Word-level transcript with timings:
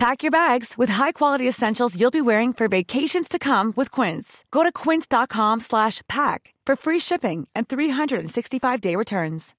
Pack 0.00 0.22
your 0.22 0.30
bags 0.30 0.78
with 0.78 0.88
high-quality 0.88 1.46
essentials 1.46 1.94
you'll 1.94 2.10
be 2.10 2.22
wearing 2.22 2.54
for 2.54 2.68
vacations 2.68 3.28
to 3.28 3.38
come 3.38 3.74
with 3.76 3.90
Quince. 3.90 4.46
Go 4.50 4.62
to 4.62 4.72
quince.com 4.72 5.60
slash 5.60 6.00
pack 6.08 6.54
for 6.64 6.74
free 6.74 6.98
shipping 6.98 7.46
and 7.54 7.68
365-day 7.68 8.96
returns. 8.96 9.54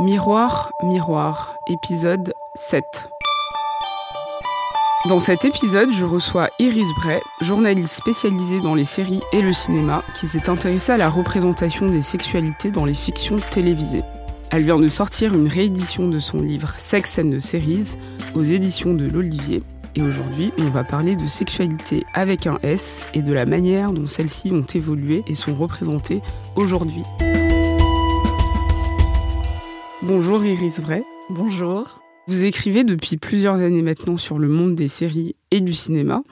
Miroir, 0.00 0.70
miroir, 0.82 1.54
épisode 1.68 2.32
7. 2.56 2.82
Dans 5.06 5.20
cet 5.20 5.44
épisode, 5.44 5.92
je 5.92 6.06
reçois 6.06 6.48
Iris 6.58 6.88
Bray, 7.02 7.20
journaliste 7.42 7.94
spécialisée 7.94 8.60
dans 8.60 8.74
les 8.74 8.86
séries 8.86 9.20
et 9.34 9.42
le 9.42 9.52
cinéma, 9.52 10.02
qui 10.14 10.26
s'est 10.26 10.48
intéressée 10.48 10.92
à 10.92 10.96
la 10.96 11.10
représentation 11.10 11.88
des 11.88 12.00
sexualités 12.00 12.70
dans 12.70 12.86
les 12.86 12.94
fictions 12.94 13.36
télévisées. 13.36 14.02
Elle 14.50 14.64
vient 14.64 14.78
de 14.78 14.88
sortir 14.88 15.34
une 15.34 15.46
réédition 15.46 16.08
de 16.08 16.18
son 16.18 16.40
livre 16.40 16.72
Sex 16.78 17.18
and 17.18 17.32
the 17.32 17.38
Series 17.38 17.98
aux 18.34 18.42
éditions 18.42 18.94
de 18.94 19.06
l'Olivier. 19.06 19.62
Et 19.94 20.00
aujourd'hui, 20.00 20.52
on 20.58 20.70
va 20.70 20.84
parler 20.84 21.16
de 21.16 21.26
sexualité 21.26 22.06
avec 22.14 22.46
un 22.46 22.58
S 22.62 23.10
et 23.12 23.20
de 23.20 23.32
la 23.34 23.44
manière 23.44 23.92
dont 23.92 24.06
celles-ci 24.06 24.50
ont 24.52 24.62
évolué 24.62 25.22
et 25.26 25.34
sont 25.34 25.54
représentées 25.54 26.22
aujourd'hui. 26.56 27.02
Bonjour 30.00 30.42
Iris 30.42 30.80
Bray. 30.80 31.02
Bonjour. 31.28 32.00
Vous 32.26 32.44
écrivez 32.44 32.84
depuis 32.84 33.18
plusieurs 33.18 33.56
années 33.56 33.82
maintenant 33.82 34.16
sur 34.16 34.38
le 34.38 34.48
monde 34.48 34.74
des 34.74 34.88
séries 34.88 35.34
et 35.50 35.60
du 35.60 35.74
cinéma. 35.74 36.22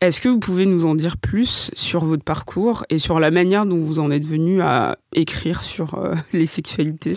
Est-ce 0.00 0.22
que 0.22 0.30
vous 0.30 0.38
pouvez 0.38 0.64
nous 0.64 0.86
en 0.86 0.94
dire 0.94 1.18
plus 1.18 1.70
sur 1.74 2.06
votre 2.06 2.24
parcours 2.24 2.86
et 2.88 2.96
sur 2.96 3.20
la 3.20 3.30
manière 3.30 3.66
dont 3.66 3.76
vous 3.76 4.00
en 4.00 4.10
êtes 4.10 4.24
venu 4.24 4.62
à 4.62 4.96
écrire 5.12 5.62
sur 5.62 5.94
euh, 5.94 6.14
les 6.32 6.46
sexualités 6.46 7.16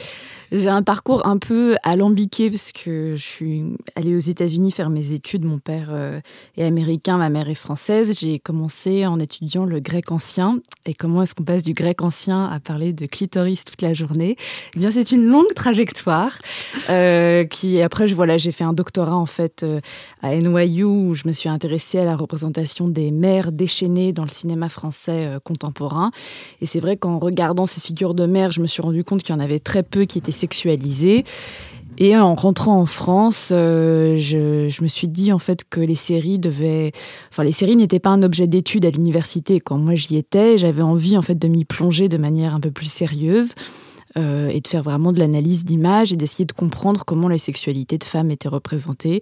j'ai 0.53 0.69
un 0.69 0.83
parcours 0.83 1.25
un 1.25 1.39
peu 1.39 1.75
alambiqué 1.81 2.51
parce 2.51 2.71
que 2.71 3.15
je 3.15 3.23
suis 3.23 3.63
allée 3.95 4.15
aux 4.15 4.19
États-Unis 4.19 4.71
faire 4.71 4.91
mes 4.91 5.13
études. 5.13 5.45
Mon 5.45 5.57
père 5.57 5.87
euh, 5.89 6.19
est 6.57 6.63
américain, 6.63 7.17
ma 7.17 7.29
mère 7.29 7.49
est 7.49 7.55
française. 7.55 8.15
J'ai 8.19 8.37
commencé 8.37 9.07
en 9.07 9.19
étudiant 9.19 9.65
le 9.65 9.79
grec 9.79 10.11
ancien. 10.11 10.59
Et 10.85 10.93
comment 10.93 11.23
est-ce 11.23 11.33
qu'on 11.33 11.43
passe 11.43 11.63
du 11.63 11.73
grec 11.73 12.03
ancien 12.03 12.45
à 12.45 12.59
parler 12.59 12.93
de 12.93 13.07
clitoris 13.07 13.65
toute 13.65 13.81
la 13.81 13.95
journée? 13.95 14.35
Eh 14.75 14.79
bien, 14.79 14.91
c'est 14.91 15.11
une 15.11 15.25
longue 15.25 15.53
trajectoire 15.55 16.37
euh, 16.91 17.45
qui, 17.45 17.81
après, 17.81 18.07
je, 18.07 18.13
voilà, 18.13 18.37
j'ai 18.37 18.51
fait 18.51 18.63
un 18.63 18.73
doctorat 18.73 19.15
en 19.15 19.25
fait 19.25 19.65
à 20.21 20.35
NYU 20.35 20.83
où 20.83 21.15
je 21.15 21.27
me 21.27 21.33
suis 21.33 21.49
intéressée 21.49 21.97
à 21.97 22.05
la 22.05 22.15
représentation 22.15 22.87
des 22.87 23.09
mères 23.09 23.51
déchaînées 23.51 24.13
dans 24.13 24.23
le 24.23 24.29
cinéma 24.29 24.69
français 24.69 25.37
contemporain. 25.43 26.11
Et 26.61 26.67
c'est 26.67 26.79
vrai 26.79 26.95
qu'en 26.95 27.17
regardant 27.17 27.65
ces 27.65 27.81
figures 27.83 28.13
de 28.13 28.25
mères, 28.25 28.51
je 28.51 28.61
me 28.61 28.67
suis 28.67 28.81
rendu 28.81 29.03
compte 29.03 29.23
qu'il 29.23 29.35
y 29.35 29.37
en 29.37 29.41
avait 29.41 29.59
très 29.59 29.83
peu 29.83 30.05
qui 30.05 30.17
étaient 30.17 30.31
sexualisée. 30.31 31.25
Et 31.99 32.17
en 32.17 32.33
rentrant 32.33 32.79
en 32.79 32.87
France, 32.87 33.49
euh, 33.51 34.15
je, 34.15 34.81
me 34.81 34.87
suis 34.87 35.07
dit 35.07 35.31
en 35.31 35.37
fait 35.37 35.63
que 35.69 35.79
les 35.79 35.95
séries 35.95 36.39
devaient, 36.39 36.91
enfin 37.31 37.43
les 37.43 37.51
séries 37.51 37.75
n'étaient 37.75 37.99
pas 37.99 38.09
un 38.09 38.23
objet 38.23 38.47
d'étude 38.47 38.85
à 38.85 38.89
l'université. 38.89 39.59
Quand 39.59 39.77
moi 39.77 39.93
j'y 39.93 40.15
étais, 40.15 40.57
j'avais 40.57 40.81
envie 40.81 41.17
en 41.17 41.21
fait 41.21 41.37
de 41.37 41.47
m'y 41.47 41.65
plonger 41.65 42.09
de 42.09 42.17
manière 42.17 42.55
un 42.55 42.59
peu 42.59 42.71
plus 42.71 42.91
sérieuse. 42.91 43.53
Euh, 44.15 44.49
et 44.49 44.61
de 44.61 44.67
faire 44.67 44.83
vraiment 44.83 45.11
de 45.11 45.17
l'analyse 45.17 45.65
d'images 45.65 46.13
et 46.13 46.15
d'essayer 46.15 46.45
de 46.45 46.51
comprendre 46.51 47.03
comment 47.03 47.27
les 47.27 47.39
sexualités 47.39 47.97
de 47.97 48.03
femmes 48.03 48.29
étaient 48.29 48.47
représentées. 48.47 49.21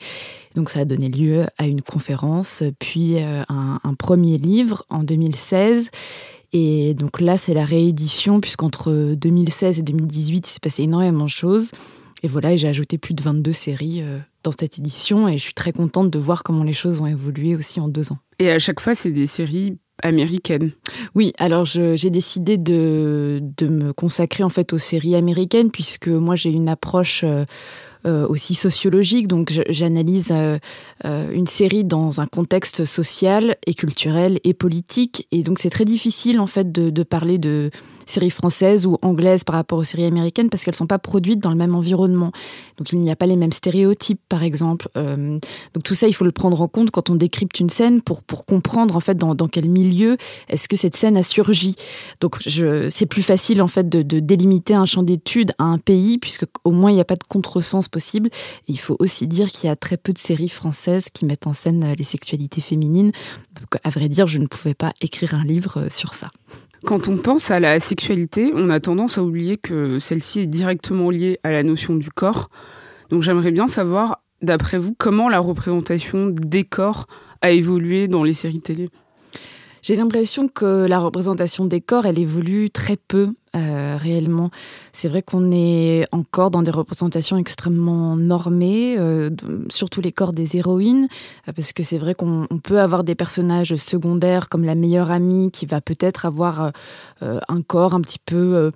Donc 0.55 0.69
ça 0.69 0.81
a 0.81 0.85
donné 0.85 1.07
lieu 1.07 1.45
à 1.57 1.65
une 1.65 1.81
conférence, 1.81 2.61
puis 2.77 3.23
euh, 3.23 3.41
un, 3.47 3.93
premier 3.97 4.37
livre 4.37 4.83
en 4.89 5.03
2016 5.03 5.91
et 6.53 6.93
donc 6.93 7.21
là, 7.21 7.37
c'est 7.37 7.53
la 7.53 7.65
réédition, 7.65 8.41
puisqu'entre 8.41 9.13
2016 9.15 9.79
et 9.79 9.83
2018, 9.83 10.47
il 10.47 10.51
s'est 10.51 10.59
passé 10.59 10.83
énormément 10.83 11.25
de 11.25 11.29
choses. 11.29 11.71
Et 12.23 12.27
voilà, 12.27 12.55
j'ai 12.55 12.67
ajouté 12.67 12.97
plus 12.97 13.13
de 13.13 13.23
22 13.23 13.53
séries 13.53 14.01
euh, 14.01 14.19
dans 14.43 14.51
cette 14.51 14.77
édition, 14.77 15.27
et 15.27 15.37
je 15.37 15.43
suis 15.43 15.53
très 15.53 15.71
contente 15.71 16.09
de 16.09 16.19
voir 16.19 16.43
comment 16.43 16.63
les 16.63 16.73
choses 16.73 16.99
ont 16.99 17.07
évolué 17.07 17.55
aussi 17.55 17.79
en 17.79 17.87
deux 17.87 18.11
ans. 18.11 18.19
Et 18.39 18.51
à 18.51 18.59
chaque 18.59 18.79
fois, 18.79 18.95
c'est 18.95 19.11
des 19.11 19.27
séries 19.27 19.77
américaines. 20.03 20.71
Oui, 21.15 21.31
alors 21.37 21.65
j'ai 21.65 22.09
décidé 22.09 22.57
de, 22.57 23.39
de, 23.41 23.67
me 23.67 23.93
consacrer 23.93 24.43
en 24.43 24.49
fait 24.49 24.73
aux 24.73 24.77
séries 24.77 25.15
américaines, 25.15 25.71
puisque 25.71 26.07
moi 26.07 26.35
j'ai 26.35 26.51
une 26.51 26.69
approche... 26.69 27.23
Euh, 27.23 27.45
euh, 27.45 27.45
aussi 28.05 28.55
sociologique. 28.55 29.27
Donc 29.27 29.51
j'analyse 29.69 30.29
euh, 30.31 30.57
euh, 31.05 31.31
une 31.31 31.47
série 31.47 31.83
dans 31.83 32.21
un 32.21 32.27
contexte 32.27 32.85
social 32.85 33.57
et 33.67 33.73
culturel 33.73 34.39
et 34.43 34.53
politique. 34.53 35.27
Et 35.31 35.43
donc 35.43 35.59
c'est 35.59 35.69
très 35.69 35.85
difficile 35.85 36.39
en 36.39 36.47
fait 36.47 36.71
de 36.71 37.03
parler 37.03 37.37
de 37.37 37.71
séries 38.05 38.29
françaises 38.29 38.85
ou 38.85 38.97
anglaises 39.01 39.43
par 39.43 39.55
rapport 39.55 39.79
aux 39.79 39.83
séries 39.83 40.05
américaines 40.05 40.49
parce 40.49 40.63
qu'elles 40.63 40.73
ne 40.73 40.77
sont 40.77 40.87
pas 40.87 40.99
produites 40.99 41.39
dans 41.39 41.49
le 41.49 41.55
même 41.55 41.75
environnement. 41.75 42.31
Donc 42.77 42.91
il 42.91 42.99
n'y 42.99 43.11
a 43.11 43.15
pas 43.15 43.25
les 43.25 43.35
mêmes 43.35 43.51
stéréotypes, 43.51 44.21
par 44.29 44.43
exemple. 44.43 44.89
Euh, 44.97 45.39
donc 45.73 45.83
tout 45.83 45.95
ça, 45.95 46.07
il 46.07 46.13
faut 46.13 46.25
le 46.25 46.31
prendre 46.31 46.61
en 46.61 46.67
compte 46.67 46.91
quand 46.91 47.09
on 47.09 47.15
décrypte 47.15 47.59
une 47.59 47.69
scène 47.69 48.01
pour, 48.01 48.23
pour 48.23 48.45
comprendre 48.45 48.95
en 48.95 48.99
fait 48.99 49.17
dans, 49.17 49.35
quel 49.47 49.69
milieu 49.69 50.17
est-ce 50.49 50.67
que 50.67 50.75
cette 50.75 50.95
scène 50.95 51.17
a 51.17 51.23
surgi. 51.23 51.75
Donc 52.19 52.37
c'est 52.89 53.05
plus 53.05 53.23
facile 53.23 53.61
en 53.61 53.67
fait 53.67 53.87
de, 53.89 54.19
délimiter 54.19 54.73
un 54.73 54.85
champ 54.85 55.03
d'étude 55.03 55.51
à 55.57 55.63
un 55.63 55.77
pays 55.77 56.17
puisque 56.17 56.45
au 56.63 56.71
moins 56.71 56.91
il 56.91 56.95
n'y 56.95 57.01
a 57.01 57.05
pas 57.05 57.15
de 57.15 57.23
contresens 57.27 57.87
possible. 57.87 58.29
Il 58.67 58.79
faut 58.79 58.95
aussi 58.99 59.27
dire 59.27 59.51
qu'il 59.51 59.67
y 59.67 59.71
a 59.71 59.75
très 59.75 59.97
peu 59.97 60.13
de 60.13 60.17
séries 60.17 60.49
françaises 60.49 61.05
qui 61.13 61.25
mettent 61.25 61.47
en 61.47 61.53
scène 61.53 61.83
euh, 61.83 61.95
les 61.97 62.03
sexualités 62.03 62.61
féminines. 62.61 63.11
Donc 63.59 63.79
à 63.83 63.89
vrai 63.89 64.09
dire, 64.09 64.27
je 64.27 64.39
ne 64.39 64.47
pouvais 64.47 64.73
pas 64.73 64.93
écrire 65.01 65.33
un 65.33 65.43
livre 65.43 65.77
euh, 65.77 65.89
sur 65.89 66.13
ça. 66.13 66.27
Quand 66.85 67.07
on 67.07 67.17
pense 67.17 67.51
à 67.51 67.59
la 67.59 67.79
sexualité, 67.79 68.51
on 68.55 68.69
a 68.71 68.79
tendance 68.79 69.19
à 69.19 69.23
oublier 69.23 69.57
que 69.57 69.99
celle-ci 69.99 70.41
est 70.41 70.47
directement 70.47 71.11
liée 71.11 71.39
à 71.43 71.51
la 71.51 71.61
notion 71.61 71.95
du 71.95 72.09
corps. 72.09 72.49
Donc 73.09 73.21
j'aimerais 73.21 73.51
bien 73.51 73.67
savoir, 73.67 74.23
d'après 74.41 74.79
vous, 74.79 74.95
comment 74.97 75.29
la 75.29 75.39
représentation 75.39 76.27
des 76.27 76.63
corps 76.63 77.05
a 77.41 77.51
évolué 77.51 78.07
dans 78.07 78.23
les 78.23 78.33
séries 78.33 78.61
télé? 78.61 78.89
J'ai 79.81 79.95
l'impression 79.95 80.47
que 80.47 80.85
la 80.85 80.99
représentation 80.99 81.65
des 81.65 81.81
corps, 81.81 82.05
elle 82.05 82.19
évolue 82.19 82.69
très 82.69 82.97
peu 82.97 83.33
euh, 83.55 83.97
réellement. 83.97 84.49
C'est 84.93 85.07
vrai 85.07 85.21
qu'on 85.21 85.51
est 85.51 86.05
encore 86.11 86.51
dans 86.51 86.61
des 86.61 86.71
représentations 86.71 87.37
extrêmement 87.37 88.15
normées, 88.15 88.95
euh, 88.97 89.29
surtout 89.69 89.99
les 89.99 90.11
corps 90.11 90.33
des 90.33 90.55
héroïnes, 90.55 91.07
euh, 91.47 91.51
parce 91.53 91.73
que 91.73 91.83
c'est 91.83 91.97
vrai 91.97 92.15
qu'on 92.15 92.47
peut 92.63 92.79
avoir 92.79 93.03
des 93.03 93.15
personnages 93.15 93.75
secondaires 93.75 94.47
comme 94.49 94.63
la 94.63 94.75
meilleure 94.75 95.11
amie 95.11 95.51
qui 95.51 95.65
va 95.65 95.81
peut-être 95.81 96.25
avoir 96.25 96.71
un 97.21 97.61
corps 97.61 97.93
un 97.93 98.01
petit 98.01 98.19
peu 98.23 98.71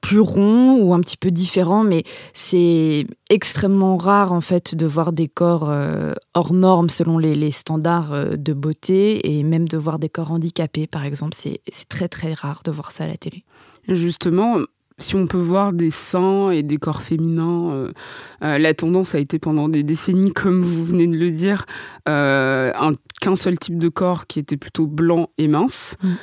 plus 0.00 0.20
rond 0.20 0.78
ou 0.80 0.94
un 0.94 1.00
petit 1.00 1.16
peu 1.16 1.30
différent, 1.30 1.84
mais 1.84 2.04
c'est 2.32 3.06
extrêmement 3.28 3.96
rare 3.96 4.32
en 4.32 4.40
fait 4.40 4.74
de 4.74 4.86
voir 4.86 5.12
des 5.12 5.28
corps 5.28 5.70
euh, 5.70 6.12
hors 6.34 6.52
normes 6.52 6.90
selon 6.90 7.18
les, 7.18 7.50
standards 7.50 8.12
euh, 8.12 8.36
de 8.36 8.52
beauté 8.52 9.36
et 9.36 9.42
même 9.42 9.68
de 9.68 9.76
voir 9.76 9.98
des 9.98 10.08
corps 10.08 10.32
handicapés 10.32 10.86
par 10.86 11.04
exemple. 11.04 11.34
C'est 11.34 11.60
très 11.88 12.08
très 12.08 12.32
rare 12.32 12.62
de 12.64 12.70
voir 12.70 12.90
ça 12.90 13.04
à 13.04 13.06
la 13.06 13.16
télé. 13.16 13.44
Justement, 13.88 14.58
si 14.98 15.14
on 15.16 15.26
peut 15.26 15.38
voir 15.38 15.72
des 15.72 15.90
seins 15.90 16.50
et 16.50 16.62
des 16.62 16.76
corps 16.76 17.02
féminins, 17.02 17.70
euh, 17.70 17.92
la 18.40 18.74
tendance 18.74 19.14
a 19.14 19.18
été 19.18 19.38
pendant 19.38 19.68
des 19.68 19.82
décennies, 19.82 20.32
comme 20.34 20.62
vous 20.62 20.84
venez 20.84 21.06
de 21.06 21.16
le 21.16 21.30
dire, 21.30 21.66
qu'un 22.06 23.36
seul 23.36 23.58
type 23.58 23.78
de 23.78 23.88
corps 23.88 24.26
qui 24.26 24.38
était 24.38 24.56
plutôt 24.56 24.86
blanc 24.86 25.28
et 25.38 25.48
mince. 25.48 25.96
Mm. 26.02 26.14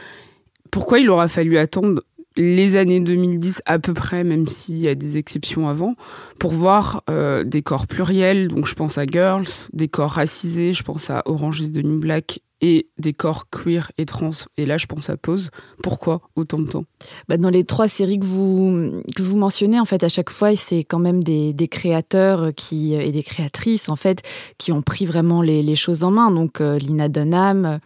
Pourquoi 0.72 1.00
il 1.00 1.10
aura 1.10 1.28
fallu 1.28 1.58
attendre 1.58 2.02
les 2.38 2.76
années 2.76 3.00
2010 3.00 3.64
à 3.66 3.80
peu 3.80 3.94
près, 3.94 4.24
même 4.24 4.48
s'il 4.48 4.78
y 4.78 4.88
a 4.88 4.96
des 4.96 5.18
exceptions 5.18 5.68
avant, 5.68 5.96
pour 6.40 6.54
voir 6.54 7.04
euh, 7.10 7.44
des 7.44 7.62
corps 7.62 7.88
pluriels, 7.88 8.48
donc 8.48 8.68
je 8.68 8.76
pense 8.76 8.98
à 8.98 9.06
Girls, 9.06 9.48
des 9.74 9.88
corps 9.88 10.12
racisés, 10.12 10.74
je 10.74 10.84
pense 10.84 11.10
à 11.10 11.24
Orange 11.26 11.60
is 11.62 11.74
the 11.74 11.84
New 11.84 12.00
Black 12.00 12.40
et 12.62 12.88
des 12.98 13.14
corps 13.14 13.50
queer 13.50 13.92
et 13.98 14.06
trans. 14.06 14.32
Et 14.58 14.66
là, 14.66 14.78
je 14.78 14.88
pense 14.88 15.10
à 15.10 15.18
Pause. 15.18 15.52
Pourquoi 15.84 16.22
autant 16.36 16.60
de 16.60 16.68
temps? 16.68 16.86
Bah 17.28 17.38
Dans 17.38 17.52
les 17.52 17.64
trois 17.64 17.88
séries 17.88 18.20
que 18.20 18.26
vous, 18.26 19.04
que 19.16 19.22
vous 19.22 19.38
mentionnez, 19.38 19.80
en 19.80 19.86
fait, 19.86 20.04
à 20.04 20.10
chaque 20.10 20.32
fois, 20.32 20.56
c'est 20.56 20.84
quand 20.84 21.00
même 21.00 21.24
des, 21.24 21.54
créateurs 21.70 22.54
qui, 22.56 22.96
et 22.96 23.12
des 23.12 23.24
créatrices, 23.24 23.90
en 23.90 23.96
fait, 23.96 24.24
qui 24.58 24.72
ont 24.72 24.82
pris 24.82 25.06
vraiment 25.06 25.42
les, 25.42 25.62
les 25.62 25.76
choses 25.76 26.04
en 26.04 26.12
main. 26.12 26.32
Donc, 26.32 26.60
euh, 26.60 26.78
Lina 26.80 27.10
Dunham, 27.10 27.80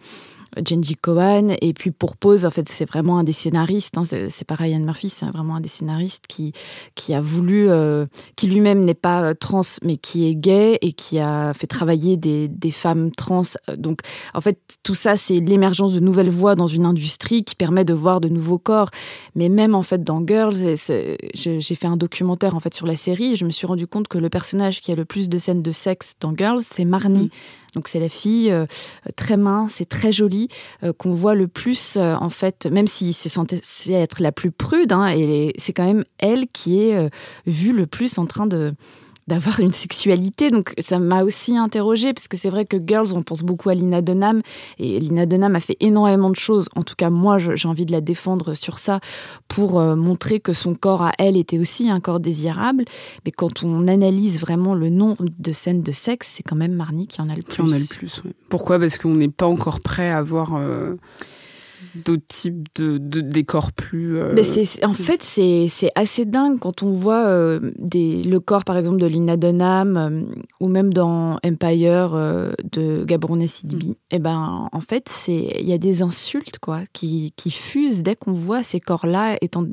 Jenji 0.64 0.96
Cohen. 0.96 1.54
Et 1.60 1.72
puis 1.72 1.90
pour 1.90 2.16
Pose, 2.16 2.46
en 2.46 2.50
fait, 2.50 2.68
c'est 2.68 2.84
vraiment 2.84 3.18
un 3.18 3.24
des 3.24 3.32
scénaristes. 3.32 3.96
Hein, 3.96 4.04
c'est 4.04 4.46
pas 4.46 4.54
Ryan 4.54 4.80
Murphy, 4.80 5.08
c'est 5.08 5.26
vraiment 5.26 5.56
un 5.56 5.60
des 5.60 5.68
scénaristes 5.68 6.26
qui, 6.26 6.52
qui 6.94 7.14
a 7.14 7.20
voulu, 7.20 7.68
euh, 7.68 8.06
qui 8.36 8.46
lui-même 8.46 8.84
n'est 8.84 8.94
pas 8.94 9.34
trans, 9.34 9.62
mais 9.82 9.96
qui 9.96 10.28
est 10.28 10.34
gay 10.34 10.78
et 10.80 10.92
qui 10.92 11.18
a 11.18 11.52
fait 11.54 11.66
travailler 11.66 12.16
des, 12.16 12.48
des 12.48 12.70
femmes 12.70 13.10
trans. 13.12 13.42
Donc, 13.76 14.00
en 14.34 14.40
fait, 14.40 14.58
tout 14.82 14.94
ça, 14.94 15.16
c'est 15.16 15.40
l'émergence 15.40 15.94
de 15.94 16.00
nouvelles 16.00 16.30
voix 16.30 16.54
dans 16.54 16.66
une 16.66 16.86
industrie 16.86 17.44
qui 17.44 17.54
permet 17.54 17.84
de 17.84 17.94
voir 17.94 18.20
de 18.20 18.28
nouveaux 18.28 18.58
corps. 18.58 18.90
Mais 19.34 19.48
même, 19.48 19.74
en 19.74 19.82
fait, 19.82 20.02
dans 20.02 20.24
Girls, 20.26 20.76
j'ai 21.34 21.74
fait 21.74 21.86
un 21.86 21.96
documentaire, 21.96 22.54
en 22.54 22.60
fait, 22.60 22.74
sur 22.74 22.86
la 22.86 22.96
série 22.96 23.32
et 23.32 23.36
je 23.36 23.44
me 23.44 23.50
suis 23.50 23.66
rendu 23.66 23.86
compte 23.86 24.08
que 24.08 24.18
le 24.18 24.28
personnage 24.28 24.80
qui 24.80 24.92
a 24.92 24.94
le 24.94 25.04
plus 25.04 25.28
de 25.28 25.38
scènes 25.38 25.62
de 25.62 25.72
sexe 25.72 26.14
dans 26.20 26.34
Girls, 26.36 26.60
c'est 26.62 26.84
Marnie. 26.84 27.26
Mm. 27.26 27.30
Donc 27.74 27.88
c'est 27.88 28.00
la 28.00 28.08
fille 28.08 28.50
euh, 28.50 28.66
très 29.16 29.36
mince 29.36 29.80
et 29.80 29.86
très 29.86 30.12
jolie 30.12 30.48
euh, 30.82 30.92
qu'on 30.92 31.12
voit 31.12 31.34
le 31.34 31.48
plus 31.48 31.96
euh, 31.96 32.14
en 32.14 32.28
fait, 32.28 32.66
même 32.66 32.86
si 32.86 33.12
c'est 33.12 33.28
censé 33.28 33.92
être 33.92 34.20
la 34.20 34.32
plus 34.32 34.50
prude, 34.50 34.92
hein, 34.92 35.08
et 35.08 35.54
c'est 35.56 35.72
quand 35.72 35.86
même 35.86 36.04
elle 36.18 36.46
qui 36.48 36.80
est 36.80 37.10
vue 37.46 37.72
le 37.72 37.86
plus 37.86 38.18
en 38.18 38.26
train 38.26 38.46
de 38.46 38.74
d'avoir 39.28 39.60
une 39.60 39.72
sexualité. 39.72 40.50
Donc 40.50 40.72
ça 40.78 40.98
m'a 40.98 41.22
aussi 41.22 41.56
interrogée, 41.56 42.12
parce 42.12 42.28
que 42.28 42.36
c'est 42.36 42.50
vrai 42.50 42.64
que 42.64 42.76
Girls, 42.84 43.08
on 43.14 43.22
pense 43.22 43.42
beaucoup 43.42 43.68
à 43.68 43.74
Lina 43.74 44.02
Dunham, 44.02 44.42
et 44.78 44.98
Lina 44.98 45.26
Dunham 45.26 45.54
a 45.56 45.60
fait 45.60 45.76
énormément 45.80 46.30
de 46.30 46.36
choses. 46.36 46.68
En 46.76 46.82
tout 46.82 46.94
cas, 46.96 47.10
moi, 47.10 47.38
j'ai 47.38 47.68
envie 47.68 47.86
de 47.86 47.92
la 47.92 48.00
défendre 48.00 48.54
sur 48.54 48.78
ça, 48.78 49.00
pour 49.48 49.78
euh, 49.78 49.96
montrer 49.96 50.40
que 50.40 50.52
son 50.52 50.74
corps 50.74 51.02
à 51.02 51.12
elle 51.18 51.36
était 51.36 51.58
aussi 51.58 51.90
un 51.90 52.00
corps 52.00 52.20
désirable. 52.20 52.84
Mais 53.24 53.30
quand 53.30 53.62
on 53.62 53.88
analyse 53.88 54.40
vraiment 54.40 54.74
le 54.74 54.90
nombre 54.90 55.24
de 55.38 55.52
scènes 55.52 55.82
de 55.82 55.92
sexe, 55.92 56.34
c'est 56.36 56.42
quand 56.42 56.56
même 56.56 56.72
Marnie 56.72 57.06
qui 57.06 57.20
en 57.20 57.28
a 57.28 57.34
le 57.34 57.42
plus. 57.42 57.54
Qui 57.54 57.62
en 57.62 57.70
a 57.70 57.78
le 57.78 57.96
plus, 57.96 58.22
Pourquoi? 58.48 58.78
Parce 58.78 58.98
qu'on 58.98 59.14
n'est 59.14 59.28
pas 59.28 59.46
encore 59.46 59.80
prêt 59.80 60.10
à 60.10 60.22
voir... 60.22 60.54
Euh, 60.56 60.94
d'autres 61.94 62.26
types 62.26 62.68
de, 62.76 62.98
décors 62.98 63.72
plus. 63.72 64.18
Euh, 64.18 64.34
en 64.84 64.94
fait, 64.94 65.22
c'est 65.22 65.90
assez 65.94 66.24
dingue 66.24 66.58
quand 66.58 66.82
on 66.82 66.90
voit 66.90 67.26
euh, 67.26 67.72
des, 67.78 68.22
le 68.22 68.40
corps, 68.40 68.64
par 68.64 68.76
exemple, 68.76 68.98
de 68.98 69.06
Lina 69.06 69.36
Dunham 69.36 69.96
euh, 69.96 70.22
ou 70.60 70.68
même 70.68 70.92
dans 70.92 71.38
Empire 71.44 72.10
de 72.72 73.04
Gabron 73.04 73.46
Sidbi. 73.46 73.88
Mm. 73.88 73.90
Et 73.90 73.96
eh 74.12 74.18
ben, 74.18 74.68
en 74.70 74.80
fait, 74.80 75.10
il 75.28 75.66
y 75.66 75.72
a 75.72 75.78
des 75.78 76.02
insultes 76.02 76.58
quoi, 76.58 76.80
qui, 76.92 77.32
qui 77.36 77.50
fusent 77.50 78.02
dès 78.02 78.16
qu'on 78.16 78.32
voit 78.32 78.62
ces 78.62 78.80
corps-là 78.80 79.36
étant 79.40 79.64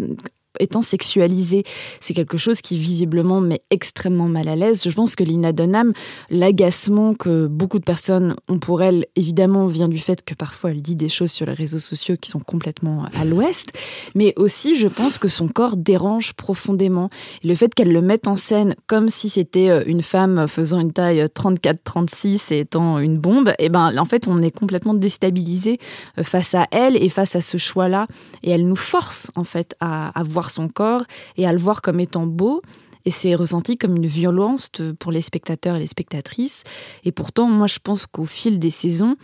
étant 0.59 0.81
sexualisé, 0.81 1.63
c'est 1.99 2.13
quelque 2.13 2.37
chose 2.37 2.61
qui 2.61 2.77
visiblement 2.77 3.41
met 3.41 3.61
extrêmement 3.69 4.27
mal 4.27 4.47
à 4.47 4.55
l'aise. 4.55 4.83
Je 4.83 4.91
pense 4.91 5.15
que 5.15 5.23
Lina 5.23 5.51
Dunham, 5.51 5.93
l'agacement 6.29 7.13
que 7.13 7.47
beaucoup 7.47 7.79
de 7.79 7.83
personnes 7.83 8.35
ont 8.47 8.59
pour 8.59 8.81
elle, 8.81 9.05
évidemment, 9.15 9.67
vient 9.67 9.87
du 9.87 9.99
fait 9.99 10.23
que 10.23 10.33
parfois 10.33 10.71
elle 10.71 10.81
dit 10.81 10.95
des 10.95 11.09
choses 11.09 11.31
sur 11.31 11.45
les 11.45 11.53
réseaux 11.53 11.79
sociaux 11.79 12.15
qui 12.19 12.29
sont 12.29 12.39
complètement 12.39 13.05
à 13.13 13.25
l'ouest, 13.25 13.71
mais 14.15 14.33
aussi 14.35 14.75
je 14.75 14.87
pense 14.87 15.17
que 15.17 15.27
son 15.27 15.47
corps 15.47 15.77
dérange 15.77 16.33
profondément. 16.33 17.09
le 17.43 17.55
fait 17.55 17.73
qu'elle 17.73 17.91
le 17.91 18.01
mette 18.01 18.27
en 18.27 18.35
scène 18.35 18.75
comme 18.87 19.09
si 19.09 19.29
c'était 19.29 19.69
euh, 19.69 19.83
une 19.85 20.01
femme 20.01 20.47
faisant 20.47 20.79
une 20.79 20.93
taille 20.93 21.23
34-36 21.23 22.53
et 22.53 22.59
étant 22.59 22.99
une 22.99 23.17
bombe, 23.17 23.49
et 23.59 23.65
eh 23.65 23.69
ben 23.69 23.97
en 23.97 24.05
fait 24.05 24.27
on 24.27 24.41
est 24.41 24.51
complètement 24.51 24.93
déstabilisé 24.93 25.79
euh, 26.17 26.23
face 26.23 26.55
à 26.55 26.67
elle 26.71 27.01
et 27.01 27.09
face 27.09 27.35
à 27.35 27.41
ce 27.41 27.57
choix-là, 27.57 28.07
et 28.43 28.51
elle 28.51 28.67
nous 28.67 28.75
force 28.75 29.31
en 29.35 29.43
fait 29.43 29.75
à, 29.79 30.09
à 30.19 30.23
voir 30.23 30.48
son 30.49 30.67
corps 30.67 31.03
et 31.37 31.47
à 31.47 31.51
le 31.51 31.59
voir 31.59 31.81
comme 31.81 31.99
étant 31.99 32.25
beau. 32.25 32.61
Et 33.05 33.11
c'est 33.11 33.33
ressenti 33.33 33.77
comme 33.77 33.95
une 33.95 34.05
violence 34.05 34.69
pour 34.99 35.11
les 35.11 35.21
spectateurs 35.21 35.77
et 35.77 35.79
les 35.79 35.87
spectatrices. 35.87 36.63
Et 37.05 37.11
pourtant, 37.11 37.47
moi, 37.47 37.67
je 37.67 37.79
pense 37.81 38.05
qu'au 38.05 38.25
fil 38.25 38.59
des 38.59 38.69
saisons, 38.69 39.15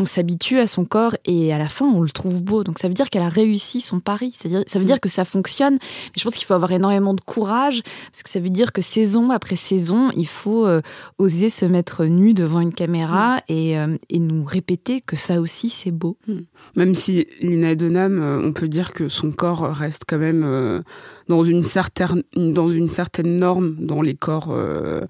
on 0.00 0.06
s'habitue 0.06 0.58
à 0.58 0.66
son 0.66 0.84
corps 0.84 1.16
et 1.24 1.52
à 1.52 1.58
la 1.58 1.68
fin 1.68 1.86
on 1.86 2.00
le 2.00 2.10
trouve 2.10 2.42
beau. 2.42 2.64
Donc 2.64 2.78
ça 2.78 2.88
veut 2.88 2.94
dire 2.94 3.10
qu'elle 3.10 3.22
a 3.22 3.28
réussi 3.28 3.80
son 3.80 4.00
pari. 4.00 4.32
C'est-à-dire, 4.34 4.64
ça 4.66 4.78
veut 4.78 4.84
dire 4.84 4.96
mm. 4.96 5.00
que 5.00 5.08
ça 5.08 5.24
fonctionne. 5.24 5.74
Mais 5.74 6.12
je 6.16 6.24
pense 6.24 6.34
qu'il 6.34 6.46
faut 6.46 6.54
avoir 6.54 6.72
énormément 6.72 7.14
de 7.14 7.20
courage 7.20 7.82
parce 8.10 8.22
que 8.22 8.30
ça 8.30 8.40
veut 8.40 8.50
dire 8.50 8.72
que 8.72 8.82
saison 8.82 9.30
après 9.30 9.56
saison, 9.56 10.10
il 10.16 10.26
faut 10.26 10.66
euh, 10.66 10.80
oser 11.18 11.48
se 11.48 11.66
mettre 11.66 12.04
nu 12.04 12.34
devant 12.34 12.60
une 12.60 12.74
caméra 12.74 13.36
mm. 13.36 13.40
euh, 13.50 13.96
et, 14.08 14.18
nous 14.18 14.44
répéter 14.44 15.00
que 15.00 15.16
ça 15.16 15.40
aussi 15.40 15.68
c'est 15.68 15.90
beau. 15.90 16.16
Mm. 16.26 16.40
Même 16.76 16.94
si 16.94 17.26
Lina 17.40 17.74
Dunham, 17.74 18.18
euh, 18.18 18.42
on 18.42 18.52
peut 18.52 18.68
dire 18.68 18.92
que 18.92 19.08
son 19.08 19.32
corps 19.32 19.62
reste 19.62 20.04
quand 20.06 20.18
même 20.18 20.82
dans 21.28 21.44
une 21.44 21.62
certaine 21.62 22.22
dans 22.34 22.68
une 22.68 22.88
certaine 22.88 23.36
norme 23.36 23.76
dans 23.78 24.02
les 24.02 24.14
corps. 24.14 24.48
Euh, 24.50 25.02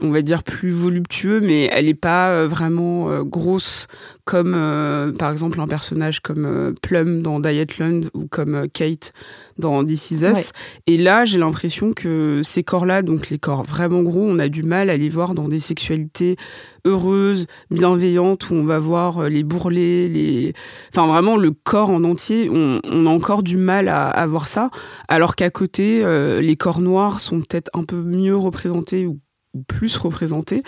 on 0.00 0.10
va 0.10 0.22
dire 0.22 0.42
plus 0.42 0.70
voluptueux, 0.70 1.40
mais 1.40 1.68
elle 1.72 1.86
n'est 1.86 1.94
pas 1.94 2.30
euh, 2.30 2.48
vraiment 2.48 3.10
euh, 3.10 3.22
grosse 3.24 3.86
comme 4.28 5.14
par 5.18 5.32
exemple 5.32 5.58
un 5.58 5.66
personnage 5.66 6.20
comme 6.20 6.74
Plum 6.82 7.22
dans 7.22 7.40
Dietland 7.40 8.10
ou 8.12 8.26
comme 8.26 8.68
Kate 8.68 9.14
dans 9.56 9.82
This 9.82 10.10
Is 10.10 10.22
Us. 10.22 10.52
Et 10.86 10.98
là, 10.98 11.24
j'ai 11.24 11.38
l'impression 11.38 11.94
que 11.94 12.42
ces 12.44 12.62
corps-là, 12.62 13.00
donc 13.00 13.30
les 13.30 13.38
corps 13.38 13.62
vraiment 13.62 14.02
gros, 14.02 14.20
on 14.20 14.38
a 14.38 14.48
du 14.48 14.62
mal 14.62 14.90
à 14.90 14.98
les 14.98 15.08
voir 15.08 15.32
dans 15.32 15.48
des 15.48 15.60
sexualités 15.60 16.36
heureuses, 16.84 17.46
bienveillantes, 17.70 18.50
où 18.50 18.54
on 18.54 18.64
va 18.64 18.78
voir 18.78 19.30
les 19.30 19.44
bourrelets, 19.44 20.08
les... 20.08 20.52
Enfin, 20.92 21.06
vraiment, 21.06 21.38
le 21.38 21.50
corps 21.50 21.88
en 21.88 22.04
entier, 22.04 22.50
on, 22.52 22.80
a 22.84 23.08
encore 23.08 23.42
du 23.42 23.56
mal 23.56 23.88
à, 23.88 24.08
à 24.08 24.26
voir 24.26 24.46
ça. 24.46 24.68
Alors 25.08 25.36
qu'à 25.36 25.48
côté, 25.48 26.04
les 26.38 26.56
corps 26.56 26.82
noirs 26.82 27.20
sont 27.20 27.40
peut-être 27.40 27.70
un 27.72 27.84
peu 27.84 28.02
mieux 28.02 28.36
représentés 28.36 29.06
ou 29.06 29.18
plus 29.66 29.96
représentés 29.96 30.62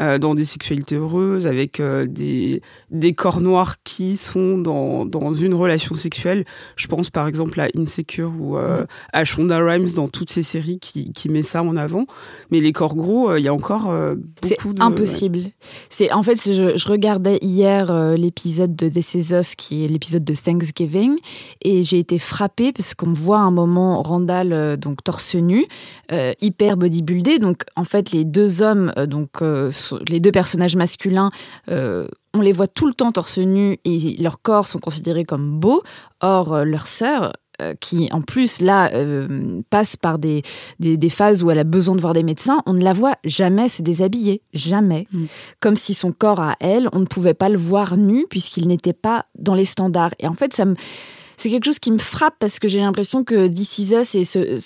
euh, 0.00 0.18
dans 0.18 0.34
des 0.34 0.44
sexualités 0.44 0.96
heureuses, 0.96 1.46
avec 1.46 1.80
euh, 1.80 2.06
des, 2.06 2.62
des 2.90 3.14
corps 3.14 3.40
noirs 3.40 3.76
qui 3.84 4.16
sont 4.16 4.58
dans, 4.58 5.04
dans 5.06 5.32
une 5.32 5.54
relation 5.54 5.94
sexuelle. 5.94 6.44
Je 6.76 6.86
pense 6.86 7.10
par 7.10 7.26
exemple 7.26 7.60
à 7.60 7.68
Insecure 7.76 8.32
ou 8.38 8.56
euh, 8.56 8.84
à 9.12 9.24
Shonda 9.24 9.58
Rhimes 9.58 9.90
dans 9.94 10.08
toutes 10.08 10.30
ces 10.30 10.42
séries 10.42 10.78
qui, 10.78 11.12
qui 11.12 11.28
met 11.28 11.42
ça 11.42 11.62
en 11.62 11.76
avant. 11.76 12.06
Mais 12.50 12.60
les 12.60 12.72
corps 12.72 12.94
gros, 12.94 13.36
il 13.36 13.42
y 13.42 13.48
a 13.48 13.54
encore 13.54 13.84
beaucoup 13.84 14.72
de... 14.72 14.78
C'est 14.78 14.82
impossible. 14.82 15.40
C'est 15.90 16.12
En 16.12 16.22
fait, 16.22 16.36
je, 16.36 16.76
je 16.76 16.88
regardais 16.88 17.38
hier 17.42 17.92
l'épisode 18.16 18.74
de 18.76 18.88
This 18.88 19.14
Is 19.14 19.34
Us, 19.34 19.54
qui 19.54 19.84
est 19.84 19.88
l'épisode 19.88 20.24
de 20.24 20.34
Thanksgiving, 20.34 21.16
et 21.62 21.82
j'ai 21.82 21.98
été 21.98 22.18
frappée 22.18 22.72
parce 22.72 22.94
qu'on 22.94 23.12
voit 23.12 23.38
un 23.38 23.50
moment 23.50 24.02
Randall, 24.02 24.76
donc 24.76 25.02
torse 25.04 25.34
nu, 25.34 25.66
hyper 26.40 26.76
bodybuildé. 26.76 27.38
Donc 27.38 27.62
en 27.76 27.84
fait, 27.84 28.12
les 28.12 28.24
deux 28.24 28.62
hommes 28.62 28.92
donc 29.06 29.42
les 30.08 30.20
deux 30.20 30.32
personnages 30.32 30.76
masculins, 30.76 31.30
euh, 31.68 32.08
on 32.32 32.40
les 32.40 32.52
voit 32.52 32.68
tout 32.68 32.86
le 32.86 32.94
temps 32.94 33.12
torse 33.12 33.38
nu 33.38 33.78
et 33.84 34.16
leurs 34.20 34.40
corps 34.42 34.66
sont 34.66 34.78
considérés 34.78 35.24
comme 35.24 35.58
beaux. 35.58 35.82
Or, 36.20 36.54
euh, 36.54 36.64
leur 36.64 36.86
sœur, 36.86 37.32
euh, 37.62 37.74
qui 37.80 38.08
en 38.10 38.20
plus 38.20 38.60
là 38.60 38.90
passe 39.70 39.96
par 39.96 40.18
des, 40.18 40.42
des, 40.80 41.08
phases 41.08 41.42
où 41.42 41.50
elle 41.50 41.58
a 41.60 41.64
besoin 41.64 41.94
de 41.94 42.00
voir 42.00 42.12
des 42.12 42.24
médecins, 42.24 42.62
on 42.66 42.72
ne 42.72 42.82
la 42.82 42.92
voit 42.92 43.14
jamais 43.24 43.68
se 43.68 43.82
déshabiller, 43.82 44.42
jamais. 44.52 45.06
Mm. 45.12 45.24
Comme 45.60 45.76
si 45.76 45.94
son 45.94 46.10
corps 46.12 46.40
à 46.40 46.56
elle, 46.58 46.88
on 46.92 47.00
ne 47.00 47.06
pouvait 47.06 47.34
pas 47.34 47.48
le 47.48 47.58
voir 47.58 47.96
nu 47.96 48.26
puisqu'il 48.28 48.66
n'était 48.66 48.92
pas 48.92 49.26
dans 49.38 49.54
les 49.54 49.66
standards. 49.66 50.14
Et 50.18 50.26
en 50.26 50.34
fait, 50.34 50.52
ça 50.54 50.64
me... 50.64 50.74
C'est 51.36 51.50
quelque 51.50 51.64
chose 51.64 51.80
qui 51.80 51.90
me 51.90 51.98
frappe 51.98 52.34
parce 52.38 52.60
que 52.60 52.68
j'ai 52.68 52.78
l'impression 52.78 53.24
que 53.24 53.48
This 53.48 53.78
Is 53.78 53.94
Us 53.94 54.14
et 54.14 54.24
ce, 54.24 54.60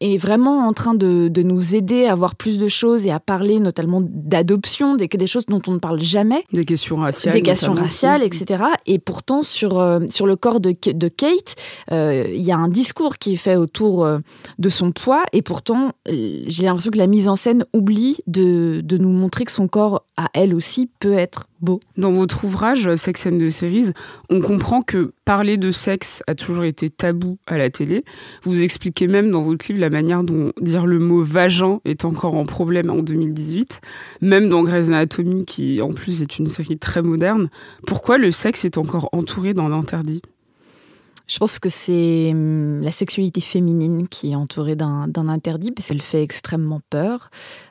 est 0.00 0.16
vraiment 0.16 0.66
en 0.66 0.72
train 0.72 0.94
de, 0.94 1.28
de, 1.28 1.42
nous 1.42 1.74
aider 1.74 2.06
à 2.06 2.14
voir 2.14 2.36
plus 2.36 2.58
de 2.58 2.68
choses 2.68 3.06
et 3.06 3.10
à 3.10 3.18
parler 3.18 3.58
notamment 3.58 4.00
d'adoption, 4.02 4.94
des, 4.94 5.08
des 5.08 5.26
choses 5.26 5.46
dont 5.46 5.60
on 5.66 5.72
ne 5.72 5.78
parle 5.78 6.00
jamais. 6.00 6.44
Des 6.52 6.64
questions 6.64 6.96
raciales. 6.96 7.34
Des 7.34 7.42
questions 7.42 7.74
raciales, 7.74 8.22
etc. 8.22 8.64
Et 8.86 8.98
pourtant, 8.98 9.42
sur, 9.42 9.78
euh, 9.78 10.00
sur 10.10 10.26
le 10.26 10.36
corps 10.36 10.60
de, 10.60 10.74
de 10.86 11.08
Kate, 11.08 11.56
euh, 11.90 12.26
il 12.32 12.42
y 12.42 12.52
a 12.52 12.56
un 12.56 12.68
discours 12.68 13.18
qui 13.18 13.32
est 13.32 13.36
fait 13.36 13.56
autour 13.56 14.04
euh, 14.04 14.18
de 14.58 14.68
son 14.68 14.92
poids. 14.92 15.24
Et 15.32 15.42
pourtant, 15.42 15.92
j'ai 16.06 16.64
l'impression 16.64 16.90
que 16.90 16.98
la 16.98 17.06
mise 17.06 17.28
en 17.28 17.36
scène 17.36 17.64
oublie 17.72 18.18
de, 18.26 18.80
de 18.84 18.96
nous 18.98 19.12
montrer 19.12 19.44
que 19.44 19.52
son 19.52 19.68
corps, 19.68 20.04
à 20.16 20.28
elle 20.34 20.54
aussi, 20.54 20.88
peut 21.00 21.14
être 21.14 21.47
Dans 21.60 22.12
votre 22.12 22.44
ouvrage 22.44 22.94
Sex 22.96 23.26
and 23.26 23.38
the 23.38 23.50
Series, 23.50 23.92
on 24.30 24.40
comprend 24.40 24.82
que 24.82 25.12
parler 25.24 25.56
de 25.56 25.70
sexe 25.70 26.22
a 26.26 26.34
toujours 26.34 26.64
été 26.64 26.88
tabou 26.88 27.38
à 27.46 27.58
la 27.58 27.68
télé. 27.68 28.04
Vous 28.42 28.62
expliquez 28.62 29.08
même 29.08 29.30
dans 29.30 29.42
votre 29.42 29.66
livre 29.68 29.80
la 29.80 29.90
manière 29.90 30.22
dont 30.22 30.52
dire 30.60 30.86
le 30.86 30.98
mot 30.98 31.22
vagin 31.22 31.80
est 31.84 32.04
encore 32.04 32.36
en 32.36 32.44
problème 32.44 32.90
en 32.90 32.98
2018, 32.98 33.80
même 34.20 34.48
dans 34.48 34.62
Grey's 34.62 34.88
Anatomy 34.88 35.44
qui 35.44 35.82
en 35.82 35.92
plus 35.92 36.22
est 36.22 36.38
une 36.38 36.46
série 36.46 36.78
très 36.78 37.02
moderne. 37.02 37.48
Pourquoi 37.86 38.18
le 38.18 38.30
sexe 38.30 38.64
est 38.64 38.78
encore 38.78 39.08
entouré 39.12 39.52
d'un 39.52 39.72
interdit? 39.72 40.22
Je 41.28 41.38
pense 41.38 41.58
que 41.58 41.68
c'est 41.68 42.30
hum, 42.32 42.80
la 42.80 42.90
sexualité 42.90 43.42
féminine 43.42 44.08
qui 44.08 44.32
est 44.32 44.34
entourée 44.34 44.76
d'un 44.76 45.28
interdit, 45.28 45.72
parce 45.72 45.88
qu'elle 45.88 46.00
fait 46.00 46.22
extrêmement 46.22 46.80
peur, 46.88 47.28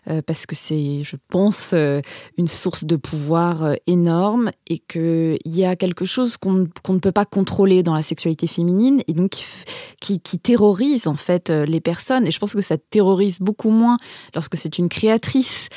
euh, 0.07 0.21
parce 0.21 0.45
que 0.45 0.55
c'est, 0.55 1.01
je 1.03 1.15
pense, 1.29 1.71
euh, 1.73 2.01
une 2.37 2.47
source 2.47 2.83
de 2.83 2.95
pouvoir 2.95 3.63
euh, 3.63 3.73
énorme 3.87 4.51
et 4.67 4.77
qu'il 4.77 5.39
y 5.45 5.65
a 5.65 5.75
quelque 5.75 6.05
chose 6.05 6.37
qu'on 6.37 6.53
ne 6.53 6.99
peut 6.99 7.11
pas 7.11 7.25
contrôler 7.25 7.81
dans 7.81 7.95
la 7.95 8.03
sexualité 8.03 8.45
féminine 8.45 9.01
et 9.07 9.13
donc 9.13 9.31
qui, 9.99 10.19
qui, 10.19 10.37
terrorise 10.37 11.07
en 11.07 11.15
fait 11.15 11.49
les 11.49 11.81
personnes. 11.81 12.27
Et 12.27 12.31
je 12.31 12.37
pense 12.37 12.53
que 12.53 12.61
ça 12.61 12.77
terrorise 12.77 13.39
beaucoup 13.39 13.71
moins 13.71 13.97
lorsque 14.35 14.55
c'est 14.55 14.77
une 14.77 14.87
créatrice 14.87 15.69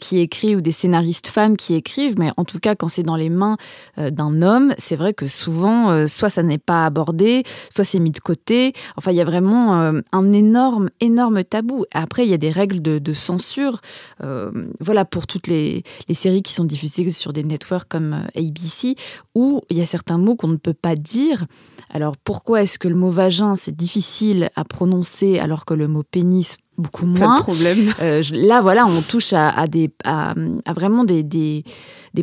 qui 0.00 0.18
écrit 0.18 0.56
ou 0.56 0.60
des 0.60 0.72
scénaristes 0.72 1.28
femmes 1.28 1.56
qui 1.56 1.74
écrivent, 1.74 2.18
mais 2.18 2.30
en 2.36 2.44
tout 2.44 2.58
cas 2.58 2.74
quand 2.74 2.88
c'est 2.88 3.04
dans 3.04 3.16
les 3.16 3.30
mains 3.30 3.56
d'un 3.96 4.42
homme, 4.42 4.74
c'est 4.76 4.96
vrai 4.96 5.14
que 5.14 5.28
souvent, 5.28 6.06
soit 6.08 6.28
ça 6.28 6.42
n'est 6.42 6.58
pas 6.58 6.84
abordé, 6.84 7.27
soit 7.70 7.84
c'est 7.84 7.98
mis 7.98 8.10
de 8.10 8.20
côté. 8.20 8.72
Enfin, 8.96 9.10
il 9.12 9.16
y 9.16 9.20
a 9.20 9.24
vraiment 9.24 9.80
euh, 9.80 10.00
un 10.12 10.32
énorme, 10.32 10.88
énorme 11.00 11.44
tabou. 11.44 11.84
Après, 11.92 12.24
il 12.24 12.30
y 12.30 12.34
a 12.34 12.38
des 12.38 12.50
règles 12.50 12.80
de, 12.80 13.12
censure. 13.12 13.80
Euh, 14.22 14.50
voilà, 14.80 15.04
pour 15.04 15.26
toutes 15.26 15.46
les, 15.46 15.82
séries 16.12 16.42
qui 16.42 16.52
sont 16.52 16.64
diffusées 16.64 17.10
sur 17.10 17.32
des 17.32 17.42
networks 17.42 17.88
comme 17.88 18.12
euh, 18.12 18.40
ABC, 18.40 18.96
où 19.34 19.60
il 19.70 19.78
y 19.78 19.80
a 19.80 19.86
certains 19.86 20.18
mots 20.18 20.36
qu'on 20.36 20.48
ne 20.48 20.56
peut 20.56 20.74
pas 20.74 20.96
dire. 20.96 21.46
Alors, 21.90 22.16
pourquoi 22.16 22.62
est-ce 22.62 22.78
que 22.78 22.88
le 22.88 22.94
mot 22.94 23.10
vagin, 23.10 23.54
c'est 23.54 23.74
difficile 23.74 24.50
à 24.56 24.64
prononcer 24.64 25.38
alors 25.38 25.64
que 25.64 25.74
le 25.74 25.88
mot 25.88 26.02
pénis 26.02 26.58
beaucoup 26.76 27.06
moins? 27.06 27.40
problème. 27.40 27.88
là, 28.32 28.60
voilà, 28.60 28.86
on 28.86 29.00
touche 29.02 29.32
à, 29.32 29.66
des, 29.66 29.90
à, 30.04 30.34
vraiment 30.74 31.04
des, 31.04 31.22
des, 31.22 31.64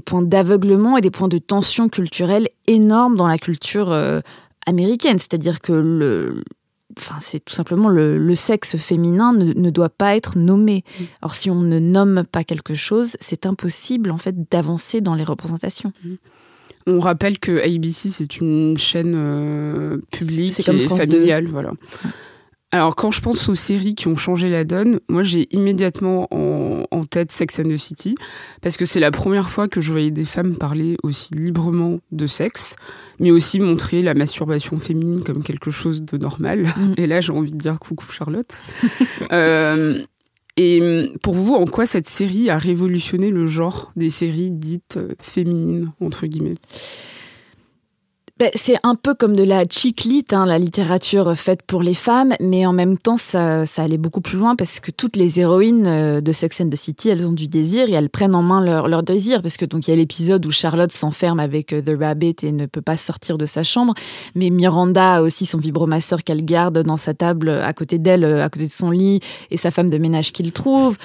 points 0.06 0.22
d'aveuglement 0.22 0.98
et 0.98 1.02
des 1.02 1.10
points 1.10 1.28
de 1.28 1.40
tension 1.40 1.90
culturelle 1.90 2.48
énormes 2.68 3.16
dans 3.16 3.28
la 3.28 3.38
culture 3.38 3.92
américaine, 4.66 5.20
c'est-à-dire 5.20 5.62
que 5.62 5.74
le, 5.74 6.44
enfin, 6.98 7.16
c'est 7.20 7.44
tout 7.44 7.54
simplement 7.54 7.90
le, 7.90 8.36
sexe 8.36 8.78
féminin 8.78 9.34
ne, 9.34 9.70
doit 9.70 9.90
pas 9.90 10.16
être 10.16 10.38
nommé. 10.38 10.84
Or, 11.22 11.32
mm. 11.32 11.34
si 11.34 11.50
on 11.50 11.62
ne 11.62 11.80
nomme 11.80 12.24
pas 12.32 12.44
quelque 12.44 12.74
chose, 12.74 13.18
c'est 13.20 13.46
impossible 13.46 14.12
en 14.12 14.18
fait 14.18 14.50
d'avancer 14.50 15.02
dans 15.02 15.16
les 15.16 15.24
représentations. 15.24 15.94
Mm. 16.04 16.16
On 16.88 17.00
rappelle 17.00 17.40
que 17.40 17.64
ABC 17.64 18.12
c'est 18.12 18.38
une 18.38 18.78
chaîne 18.78 19.16
euh, 19.16 19.98
publique 20.12 20.60
et 20.60 20.88
familiale, 20.88 21.48
voilà. 21.48 21.72
Alors, 22.76 22.98
quand 22.98 23.10
je 23.10 23.22
pense 23.22 23.48
aux 23.48 23.56
séries 23.56 23.96
qui 23.96 24.10
ont 24.10 24.18
changé 24.18 24.50
la 24.50 24.66
donne, 24.66 25.00
moi 25.08 25.24
j'ai 25.24 25.48
immédiatement 25.56 26.28
en, 26.30 27.06
tête 27.06 27.32
Sex 27.32 27.60
and 27.60 27.70
the 27.70 27.78
City, 27.78 28.16
parce 28.62 28.76
que 28.76 28.84
c'est 28.84 29.00
la 29.00 29.12
première 29.12 29.50
fois 29.50 29.70
que 29.70 29.80
je 29.80 29.94
voyais 29.94 30.12
des 30.12 30.26
femmes 30.26 30.58
parler 30.58 30.98
aussi 31.04 31.34
librement 31.34 32.00
de 32.12 32.26
sexe, 32.26 32.76
mais 33.18 33.32
aussi 33.32 33.62
montrer 33.62 34.02
la 34.02 34.14
masturbation 34.14 34.76
féminine 34.76 35.24
comme 35.24 35.42
quelque 35.42 35.72
chose 35.72 36.02
de 36.02 36.18
normal. 36.18 36.74
Mm. 36.76 36.94
Et 36.98 37.08
là, 37.08 37.22
j'ai 37.22 37.32
envie 37.32 37.54
de 37.54 37.58
dire 37.58 37.80
coucou 37.80 38.06
Charlotte. 38.12 38.62
Euh, 39.32 40.04
et 40.58 41.12
pour 41.22 41.34
vous, 41.34 41.56
en 41.56 41.66
quoi 41.66 41.86
cette 41.86 42.08
série 42.08 42.50
a 42.50 42.58
révolutionné 42.58 43.32
le 43.32 43.46
genre 43.46 43.92
des 43.96 44.10
séries 44.10 44.52
dites 44.52 44.98
euh, 44.98 45.10
féminines, 45.20 45.92
entre 46.00 46.28
guillemets? 46.28 46.56
Ben, 48.38 48.50
c'est 48.54 48.76
un 48.84 48.96
peu 48.96 49.14
comme 49.14 49.34
de 49.34 49.44
la 49.44 49.64
chick 49.64 50.04
lit, 50.04 50.26
hein, 50.34 50.46
la 50.46 50.60
littérature 50.60 51.38
faite 51.38 51.62
pour 51.62 51.82
les 51.82 51.94
femmes, 51.94 52.34
mais 52.42 52.66
en 52.66 52.74
même 52.74 52.98
temps, 52.98 53.16
ça, 53.16 53.66
ça, 53.66 53.84
allait 53.84 53.98
beaucoup 53.98 54.20
plus 54.20 54.38
loin 54.38 54.58
parce 54.58 54.82
que 54.82 54.92
toutes 54.92 55.16
les 55.16 55.40
héroïnes 55.40 55.88
euh, 55.88 56.20
de 56.20 56.32
Sex 56.34 56.60
and 56.60 56.68
the 56.68 56.76
City, 56.76 57.08
elles 57.08 57.26
ont 57.26 57.32
du 57.32 57.48
désir 57.48 57.88
et 57.88 57.94
elles 57.94 58.10
prennent 58.10 58.36
en 58.36 58.44
main 58.44 58.60
leur, 58.60 58.90
leur 58.90 59.04
désir. 59.04 59.42
Parce 59.42 59.56
que 59.56 59.64
donc 59.64 59.88
il 59.88 59.92
y 59.92 59.94
a 59.94 59.96
l'épisode 59.96 60.46
où 60.46 60.52
Charlotte 60.52 60.92
s'enferme 60.92 61.40
avec 61.40 61.72
euh, 61.72 61.82
The 61.82 61.98
Rabbit 61.98 62.36
et 62.44 62.52
ne 62.52 62.66
peut 62.66 62.82
pas 62.82 62.98
sortir 62.98 63.38
de 63.38 63.46
sa 63.46 63.64
chambre, 63.64 63.94
mais 64.36 64.50
Miranda 64.50 65.16
a 65.16 65.22
aussi 65.22 65.46
son 65.46 65.58
vibromasseur 65.58 66.22
qu'elle 66.22 66.44
garde 66.44 66.80
dans 66.80 66.98
sa 66.98 67.14
table 67.14 67.48
à 67.48 67.72
côté 67.72 68.00
d'elle, 68.00 68.26
à 68.26 68.50
côté 68.50 68.68
de 68.68 68.72
son 68.72 68.92
lit, 68.92 69.22
et 69.50 69.56
sa 69.56 69.72
femme 69.72 69.90
de 69.90 69.98
ménage 69.98 70.34
qu'il 70.34 70.52
trouve. 70.52 70.98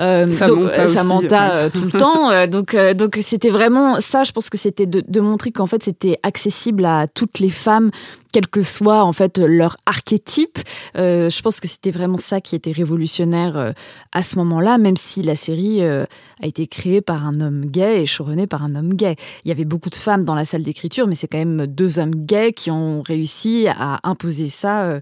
Euh, 0.00 0.26
Samantha, 0.26 0.86
donc, 0.86 1.32
euh, 1.32 1.70
tout 1.70 1.84
le 1.84 1.90
temps. 1.90 2.30
Euh, 2.30 2.46
donc, 2.46 2.76
donc 2.94 3.18
c'était 3.22 3.50
vraiment 3.50 4.00
ça. 4.00 4.24
Je 4.24 4.32
pense 4.32 4.48
que 4.48 4.56
c'était 4.56 4.86
de, 4.86 5.20
montrer 5.20 5.52
qu'en 5.52 5.66
fait 5.66 5.82
c'était 5.82 6.18
accessible 6.22 6.84
à 6.86 7.06
toutes 7.06 7.38
les 7.38 7.50
femmes, 7.50 7.90
quel 8.32 8.46
que 8.46 8.62
soit 8.62 9.04
en 9.04 9.12
fait 9.12 9.38
leur 9.38 9.76
archétype. 9.84 10.58
je 10.94 11.42
pense 11.42 11.60
que 11.60 11.68
c'était 11.68 11.90
vraiment 11.90 12.18
ça 12.18 12.40
qui 12.40 12.56
était 12.56 12.72
révolutionnaire 12.72 13.74
à 14.12 14.22
ce 14.22 14.36
moment-là, 14.36 14.78
même 14.78 14.96
si 14.96 15.22
la 15.22 15.36
série 15.36 15.82
a 15.82 16.06
été 16.42 16.66
créée 16.66 17.02
par 17.02 17.26
un 17.26 17.40
homme 17.40 17.66
gay 17.66 18.02
et 18.02 18.06
chouronnée 18.06 18.46
par 18.46 18.64
un 18.64 18.74
homme 18.74 18.94
gay. 18.94 19.16
Il 19.44 19.48
y 19.48 19.52
avait 19.52 19.64
beaucoup 19.64 19.90
de 19.90 19.96
femmes 19.96 20.24
dans 20.24 20.34
la 20.34 20.44
salle 20.44 20.62
d'écriture, 20.62 21.06
mais 21.06 21.14
c'est 21.14 21.28
quand 21.28 21.38
même 21.38 21.66
deux 21.66 21.98
hommes 21.98 22.14
gays 22.14 22.52
qui 22.52 22.70
ont 22.70 23.02
réussi 23.02 23.66
à 23.68 24.00
imposer 24.04 24.48
ça 24.48 25.00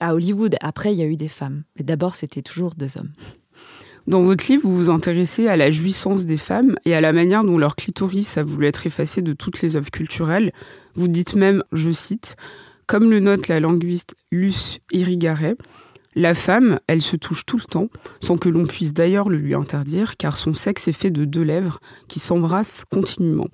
à 0.00 0.14
Hollywood. 0.14 0.56
Après, 0.60 0.92
il 0.92 0.98
y 0.98 1.02
a 1.02 1.06
eu 1.06 1.16
des 1.16 1.28
femmes, 1.28 1.62
mais 1.78 1.84
d'abord 1.84 2.16
c'était 2.16 2.42
toujours 2.42 2.74
deux 2.76 2.98
hommes. 2.98 3.12
Dans 4.08 4.22
votre 4.22 4.50
livre, 4.50 4.62
vous 4.64 4.76
vous 4.76 4.90
intéressez 4.90 5.46
à 5.46 5.56
la 5.56 5.70
jouissance 5.70 6.26
des 6.26 6.36
femmes 6.36 6.74
et 6.84 6.94
à 6.94 7.00
la 7.00 7.12
manière 7.12 7.44
dont 7.44 7.56
leur 7.56 7.76
clitoris 7.76 8.36
a 8.36 8.42
voulu 8.42 8.66
être 8.66 8.86
effacé 8.86 9.22
de 9.22 9.32
toutes 9.32 9.62
les 9.62 9.76
œuvres 9.76 9.92
culturelles. 9.92 10.52
Vous 10.94 11.06
dites 11.06 11.36
même, 11.36 11.62
je 11.72 11.92
cite, 11.92 12.36
comme 12.86 13.10
le 13.10 13.20
note 13.20 13.46
la 13.46 13.60
linguiste 13.60 14.16
Luce 14.32 14.80
Irigaray, 14.90 15.54
la 16.14 16.34
femme, 16.34 16.78
elle 16.88 17.00
se 17.00 17.16
touche 17.16 17.46
tout 17.46 17.56
le 17.56 17.64
temps, 17.64 17.88
sans 18.20 18.36
que 18.36 18.48
l'on 18.48 18.66
puisse 18.66 18.92
d'ailleurs 18.92 19.30
le 19.30 19.38
lui 19.38 19.54
interdire, 19.54 20.16
car 20.16 20.36
son 20.36 20.52
sexe 20.52 20.88
est 20.88 20.92
fait 20.92 21.10
de 21.10 21.24
deux 21.24 21.42
lèvres 21.42 21.80
qui 22.08 22.18
s'embrassent 22.18 22.84
continuellement. 22.90 23.48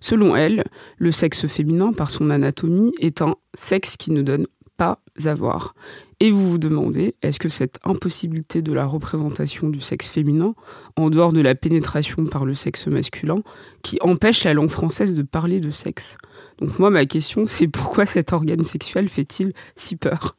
Selon 0.00 0.36
elle, 0.36 0.64
le 0.98 1.10
sexe 1.10 1.46
féminin, 1.48 1.92
par 1.92 2.10
son 2.10 2.30
anatomie, 2.30 2.92
est 3.00 3.20
un 3.20 3.34
sexe 3.54 3.96
qui 3.96 4.12
ne 4.12 4.22
donne 4.22 4.46
pas 4.78 5.00
à 5.26 5.34
voir. 5.34 5.74
Et 6.20 6.30
vous 6.30 6.50
vous 6.50 6.58
demandez, 6.58 7.14
est-ce 7.20 7.38
que 7.38 7.50
cette 7.50 7.78
impossibilité 7.84 8.62
de 8.62 8.72
la 8.72 8.86
représentation 8.86 9.68
du 9.68 9.80
sexe 9.80 10.08
féminin, 10.08 10.54
en 10.96 11.10
dehors 11.10 11.32
de 11.32 11.42
la 11.42 11.54
pénétration 11.54 12.24
par 12.24 12.46
le 12.46 12.54
sexe 12.54 12.86
masculin, 12.86 13.42
qui 13.82 13.98
empêche 14.00 14.44
la 14.44 14.54
langue 14.54 14.70
française 14.70 15.12
de 15.12 15.22
parler 15.22 15.60
de 15.60 15.70
sexe? 15.70 16.16
Donc 16.60 16.78
moi, 16.78 16.90
ma 16.90 17.04
question, 17.04 17.44
c'est 17.46 17.68
pourquoi 17.68 18.06
cet 18.06 18.32
organe 18.32 18.64
sexuel 18.64 19.08
fait-il 19.08 19.52
si 19.76 19.96
peur? 19.96 20.36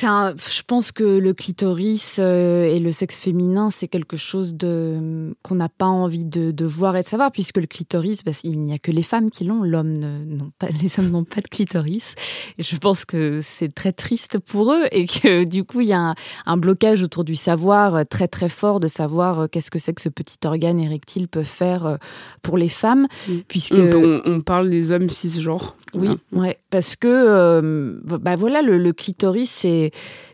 Je 0.00 0.62
pense 0.66 0.92
que 0.92 1.04
le 1.04 1.34
clitoris 1.34 2.16
euh, 2.18 2.64
et 2.64 2.78
le 2.78 2.92
sexe 2.92 3.16
féminin, 3.16 3.70
c'est 3.70 3.88
quelque 3.88 4.16
chose 4.16 4.54
de 4.54 5.34
qu'on 5.42 5.54
n'a 5.54 5.68
pas 5.68 5.86
envie 5.86 6.24
de, 6.24 6.64
voir 6.64 6.96
et 6.96 7.02
de 7.02 7.06
savoir, 7.06 7.30
puisque 7.32 7.58
le 7.58 7.66
clitoris, 7.66 8.22
parce 8.22 8.42
il 8.44 8.58
n'y 8.60 8.72
a 8.72 8.78
que 8.78 8.90
les 8.90 9.02
femmes 9.02 9.30
qui 9.30 9.44
l'ont, 9.44 9.62
l'homme 9.62 10.50
pas, 10.58 10.68
les 10.82 10.98
hommes 10.98 11.10
n'ont 11.10 11.24
pas 11.24 11.40
de 11.40 11.48
clitoris. 11.48 12.14
Et 12.58 12.62
je 12.62 12.76
pense 12.76 13.04
que 13.04 13.40
c'est 13.42 13.72
très 13.74 13.92
triste 13.92 14.38
pour 14.38 14.72
eux 14.72 14.84
et 14.90 15.06
que 15.06 15.44
du 15.44 15.64
coup, 15.64 15.80
il 15.80 15.88
y 15.88 15.92
a 15.92 16.14
un, 16.46 16.56
blocage 16.56 17.02
autour 17.02 17.24
du 17.24 17.34
savoir 17.34 18.06
très 18.06 18.28
très 18.28 18.48
fort 18.48 18.78
de 18.78 18.88
savoir 18.88 19.40
euh, 19.40 19.46
qu'est-ce 19.46 19.70
que 19.70 19.78
c'est 19.78 19.92
que 19.92 20.02
ce 20.02 20.08
petit 20.08 20.38
organe 20.44 20.78
érectile 20.78 21.28
peut 21.28 21.42
faire 21.42 21.86
euh, 21.86 21.96
pour 22.42 22.56
les 22.56 22.68
femmes, 22.68 23.06
puisque 23.48 23.74
on, 23.74 24.40
parle 24.40 24.70
des 24.70 24.92
hommes 24.92 25.08
cisgenres. 25.08 25.76
Oui, 25.94 26.08
ouais, 26.32 26.58
parce 26.70 26.96
que 26.96 28.00
bah 28.04 28.36
voilà, 28.36 28.62
le, 28.62 28.78
le 28.78 28.92
clitoris 28.92 29.50
c'est 29.50 29.92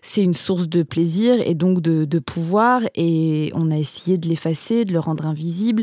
c'est 0.08 0.22
une 0.22 0.34
source 0.34 0.68
de 0.68 0.82
plaisir 0.82 1.40
et 1.40 1.54
donc 1.54 1.80
de, 1.80 2.18
pouvoir. 2.18 2.82
Et 2.94 3.50
on 3.54 3.70
a 3.70 3.76
essayé 3.76 4.18
de 4.18 4.28
l'effacer, 4.28 4.84
de 4.84 4.92
le 4.92 5.00
rendre 5.00 5.26
invisible. 5.26 5.82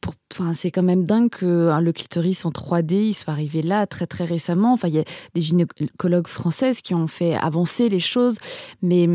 Pour, 0.00 0.14
enfin, 0.32 0.52
c'est 0.54 0.70
quand 0.70 0.82
même 0.82 1.04
dingue 1.04 1.30
que 1.30 1.68
hein, 1.70 1.80
le 1.80 1.92
clitoris 1.92 2.44
en 2.44 2.50
3D, 2.50 2.94
il 2.94 3.14
soit 3.14 3.32
arrivé 3.32 3.62
là 3.62 3.86
très 3.86 4.06
très 4.06 4.24
récemment. 4.24 4.72
Enfin, 4.72 4.88
il 4.88 4.94
y 4.94 4.98
a 4.98 5.04
des 5.34 5.40
gynécologues 5.40 6.26
françaises 6.26 6.82
qui 6.82 6.94
ont 6.94 7.06
fait 7.06 7.34
avancer 7.34 7.88
les 7.88 8.00
choses. 8.00 8.38
Mais 8.82 9.08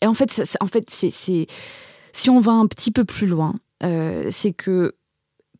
et 0.00 0.06
en 0.06 0.14
fait, 0.14 0.42
en 0.60 0.66
fait, 0.66 0.90
c'est 0.90 1.10
si 2.12 2.30
on 2.30 2.40
va 2.40 2.52
un 2.52 2.66
petit 2.66 2.90
peu 2.90 3.04
plus 3.04 3.26
loin, 3.26 3.54
euh, 3.82 4.26
c'est 4.30 4.52
que 4.52 4.94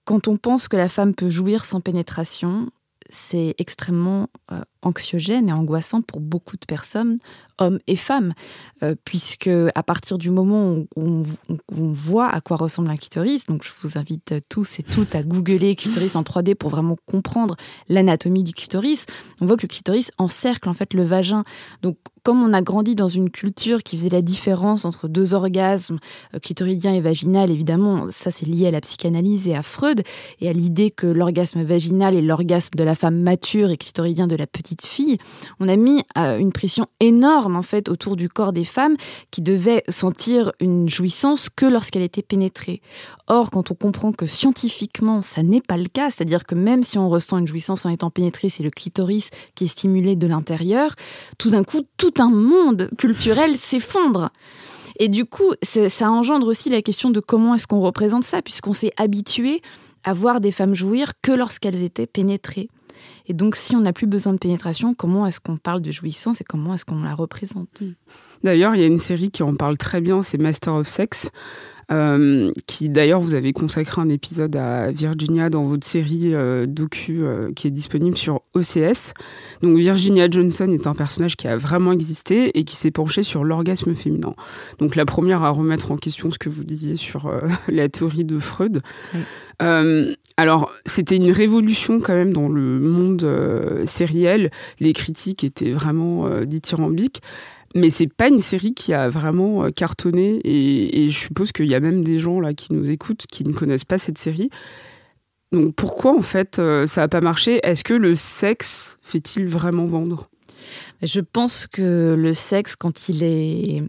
quand 0.04 0.28
on 0.28 0.37
pense 0.37 0.66
que 0.66 0.76
la 0.76 0.88
femme 0.88 1.14
peut 1.14 1.30
jouir 1.30 1.64
sans 1.64 1.80
pénétration, 1.80 2.70
c'est 3.11 3.55
extrêmement 3.59 4.29
euh, 4.52 4.62
anxiogène 4.82 5.49
et 5.49 5.52
angoissant 5.52 6.02
pour 6.02 6.20
beaucoup 6.20 6.56
de 6.56 6.64
personnes, 6.66 7.18
hommes 7.58 7.78
et 7.87 7.96
femmes, 7.96 8.32
euh, 8.82 8.94
puisque 9.04 9.50
à 9.75 9.82
partir 9.82 10.18
du 10.18 10.30
moment 10.30 10.72
où 10.72 10.87
on, 10.96 11.22
voit 11.92 12.28
à 12.28 12.40
quoi 12.40 12.56
ressemble 12.56 12.90
un 12.90 12.96
clitoris, 12.96 13.46
donc 13.46 13.64
je 13.64 13.70
vous 13.82 13.99
invite 13.99 14.34
tous 14.49 14.78
et 14.78 14.82
toutes 14.82 15.14
à 15.14 15.22
googler 15.22 15.75
clitoris 15.75 16.16
en 16.16 16.22
3D 16.22 16.54
pour 16.54 16.70
vraiment 16.70 16.96
comprendre 17.06 17.56
l'anatomie 17.88 18.44
du 18.44 18.54
clitoris, 18.54 19.06
on 19.40 19.46
voit 19.46 19.56
que 19.56 19.62
le 19.62 19.68
clitoris 19.68 20.10
encercle 20.18 20.68
en 20.68 20.75
fait 20.75 20.94
le 20.94 21.02
vagin. 21.02 21.44
Donc 21.82 21.96
comme 22.22 22.42
on 22.42 22.52
a 22.52 22.62
grandi 22.62 22.94
dans 22.94 23.08
une 23.08 23.30
culture 23.30 23.82
qui 23.82 23.96
faisait 23.96 24.10
la 24.10 24.22
différence 24.22 24.84
entre 24.84 25.08
deux 25.08 25.34
orgasmes, 25.34 25.99
euh, 26.34 26.38
clitoridien 26.38 26.94
et 26.94 27.00
vaginal, 27.00 27.50
évidemment, 27.50 28.06
ça 28.10 28.30
c'est 28.30 28.46
lié 28.46 28.68
à 28.68 28.70
la 28.70 28.80
psychanalyse 28.80 29.49
et 29.49 29.54
à 29.54 29.62
Freud, 29.62 30.02
et 30.40 30.49
à 30.49 30.52
l'idée 30.52 30.90
que 30.90 31.06
l'orgasme 31.06 31.62
vaginal 31.62 32.14
est 32.16 32.22
l'orgasme 32.22 32.75
de 32.76 32.84
la 32.84 32.94
femme 32.94 33.20
mature 33.20 33.70
et 33.70 33.76
clitoridien 33.76 34.26
de 34.26 34.37
la 34.37 34.46
petite 34.46 34.70
petites 34.71 34.87
filles, 34.87 35.19
on 35.59 35.69
a 35.69 35.77
mis 35.77 36.05
euh, 36.17 36.39
une 36.39 36.53
pression 36.53 36.87
énorme 37.00 37.57
en 37.57 37.62
fait 37.62 37.89
autour 37.89 38.15
du 38.15 38.29
corps 38.29 38.53
des 38.53 38.65
femmes 38.65 38.97
qui 39.31 39.43
devaient 39.43 39.83
sentir 39.89 40.53
une 40.61 40.89
jouissance 40.89 41.49
que 41.49 41.67
lorsqu'elle 41.67 42.03
était 42.03 42.23
pénétrée. 42.23 42.81
Or, 43.27 43.50
quand 43.50 43.71
on 43.71 43.75
comprend 43.75 44.12
que 44.12 44.27
scientifiquement 44.27 45.23
ça 45.23 45.43
n'est 45.43 45.61
pas 45.61 45.77
le 45.77 45.89
cas, 45.89 46.11
c'est-à-dire 46.11 46.45
que 46.45 46.55
même 46.55 46.83
si 46.85 46.99
on 46.99 47.09
ressent 47.09 47.39
une 47.39 47.49
jouissance 47.49 47.85
en 47.85 47.91
étant 47.91 48.11
pénétré, 48.11 48.49
c'est 48.49 48.62
le 48.62 48.71
clitoris 48.71 49.31
qui 49.55 49.65
est 49.65 49.69
stimulé 49.69 50.15
de 50.15 50.27
l'intérieur, 50.27 50.95
tout 51.39 51.50
d'un 51.50 51.65
coup, 51.65 51.83
tout 51.97 52.15
un 52.19 52.31
monde 52.31 52.91
culturel 52.97 53.57
s'effondre. 53.57 54.31
Et 55.00 55.09
du 55.09 55.25
coup, 55.25 55.55
ça 55.62 56.11
engendre 56.11 56.47
aussi 56.47 56.69
la 56.69 56.83
question 56.83 57.11
de 57.11 57.21
comment 57.21 57.55
est-ce 57.55 57.67
qu'on 57.67 57.81
représente 57.81 58.23
ça, 58.23 58.43
puisqu'on 58.43 58.75
s'est 58.75 58.93
habitué 58.99 59.62
à 60.05 60.12
voir 60.12 60.41
des 60.41 60.53
femmes 60.53 60.75
jouir 60.75 61.12
que 61.23 61.33
lorsqu'elles 61.33 61.83
étaient 61.83 62.07
pénétrées. 62.07 62.69
Et 63.27 63.35
donc, 63.35 63.57
si 63.57 63.77
on 63.77 63.81
n'a 63.81 63.93
plus 63.93 64.07
besoin 64.07 64.33
de 64.33 64.39
pénétration, 64.39 64.95
comment 64.95 65.27
est-ce 65.27 65.41
qu'on 65.41 65.57
parle 65.57 65.81
de 65.81 65.91
jouissance 65.91 66.41
et 66.41 66.45
comment 66.45 66.75
est-ce 66.75 66.85
qu'on 66.85 67.03
la 67.03 67.15
représente? 67.15 67.83
D'ailleurs, 68.43 68.75
il 68.75 68.81
y 68.81 68.85
a 68.85 68.87
une 68.87 68.99
série 68.99 69.31
qui 69.31 69.43
en 69.43 69.55
parle 69.55 69.77
très 69.77 70.00
bien, 70.00 70.23
c'est 70.23 70.39
Master 70.39 70.75
of 70.75 70.89
Sex, 70.89 71.31
euh, 71.92 72.52
qui 72.68 72.88
d'ailleurs 72.88 73.20
vous 73.20 73.35
avez 73.35 73.52
consacré 73.52 74.00
un 74.00 74.09
épisode 74.09 74.54
à 74.54 74.92
Virginia 74.92 75.50
dans 75.50 75.64
votre 75.64 75.85
série 75.85 76.35
euh, 76.35 76.64
docu 76.64 77.25
euh, 77.25 77.50
qui 77.52 77.66
est 77.66 77.73
disponible 77.73 78.16
sur 78.16 78.42
OCS. 78.54 79.12
Donc 79.62 79.76
Virginia 79.76 80.30
Johnson 80.30 80.70
est 80.70 80.87
un 80.87 80.94
personnage 80.94 81.37
qui 81.37 81.49
a 81.49 81.56
vraiment 81.56 81.90
existé 81.90 82.56
et 82.56 82.62
qui 82.62 82.76
s'est 82.76 82.92
penché 82.92 83.25
sur 83.25 83.42
l'orgasme 83.42 83.92
féminin. 83.94 84.35
Donc 84.78 84.94
la 84.94 85.04
première 85.04 85.42
à 85.42 85.50
remettre 85.50 85.90
en 85.90 85.97
question 85.97 86.30
ce 86.30 86.38
que 86.38 86.49
vous 86.49 86.62
disiez 86.62 86.94
sur 86.94 87.28
la 87.68 87.88
théorie 87.88 88.25
de 88.25 88.38
Freud. 88.38 88.80
alors 89.59 90.70
c'était 90.87 91.16
une 91.16 91.32
révolution 91.32 91.99
quand 91.99 92.14
même 92.14 92.32
dans 92.32 92.49
le 92.49 92.78
monde 92.78 93.82
sériel. 93.85 94.50
Les 94.78 94.92
critiques 94.92 95.42
étaient 95.42 95.73
vraiment 95.73 96.28
dithyrambiques. 96.44 97.20
Mais 97.75 97.91
c'est 97.91 98.12
pas 98.12 98.29
une 98.29 98.41
série 98.41 98.75
qui 98.75 98.93
a 98.93 99.09
vraiment 99.09 99.65
euh, 99.65 99.71
cartonné 99.71 100.41
et, 100.45 101.11
je 101.11 101.19
suppose 101.19 101.53
qu'il 101.53 101.67
y 101.67 101.75
a 101.75 101.81
même 101.81 102.03
des 102.03 102.19
gens 102.19 102.41
là 102.41 102.53
qui 102.53 102.73
nous 102.73 102.91
écoutent 102.91 103.27
qui 103.27 103.45
ne 103.45 103.53
connaissent 103.53 103.85
pas 103.85 103.99
cette 103.99 104.19
série. 104.19 104.50
Donc 105.53 105.75
pourquoi 105.75 106.17
en 106.17 106.23
fait 106.23 106.59
euh, 106.59 106.87
ça 106.87 107.03
n'a 107.03 107.09
pas 107.09 107.21
marché? 107.21 107.61
Est-ce 107.62 107.85
que 107.85 107.95
le 107.95 108.15
sexe 108.15 108.99
fait-il 109.03 109.47
vraiment 109.47 109.87
vendre? 109.87 110.29
Je 111.03 111.21
pense 111.21 111.67
que 111.67 112.15
le 112.19 112.35
sexe 112.35 112.77
quand 112.77 113.09
il 113.09 113.23
est 113.23 113.83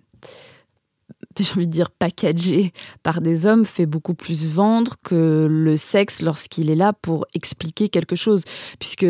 j'ai 1.40 1.54
envie 1.54 1.68
de 1.68 1.72
dire 1.72 1.92
packagé 1.92 2.74
par 3.04 3.22
des 3.22 3.46
hommes 3.46 3.66
fait 3.66 3.86
beaucoup 3.86 4.14
plus 4.14 4.48
vendre 4.48 4.96
que 5.04 5.48
le 5.50 5.78
sexe 5.78 6.22
lorsqu'il 6.22 6.70
est 6.70 6.76
là 6.76 6.94
pour 6.94 7.26
expliquer 7.34 7.90
quelque 7.90 8.16
chose. 8.16 8.44
Puisque 8.80 9.08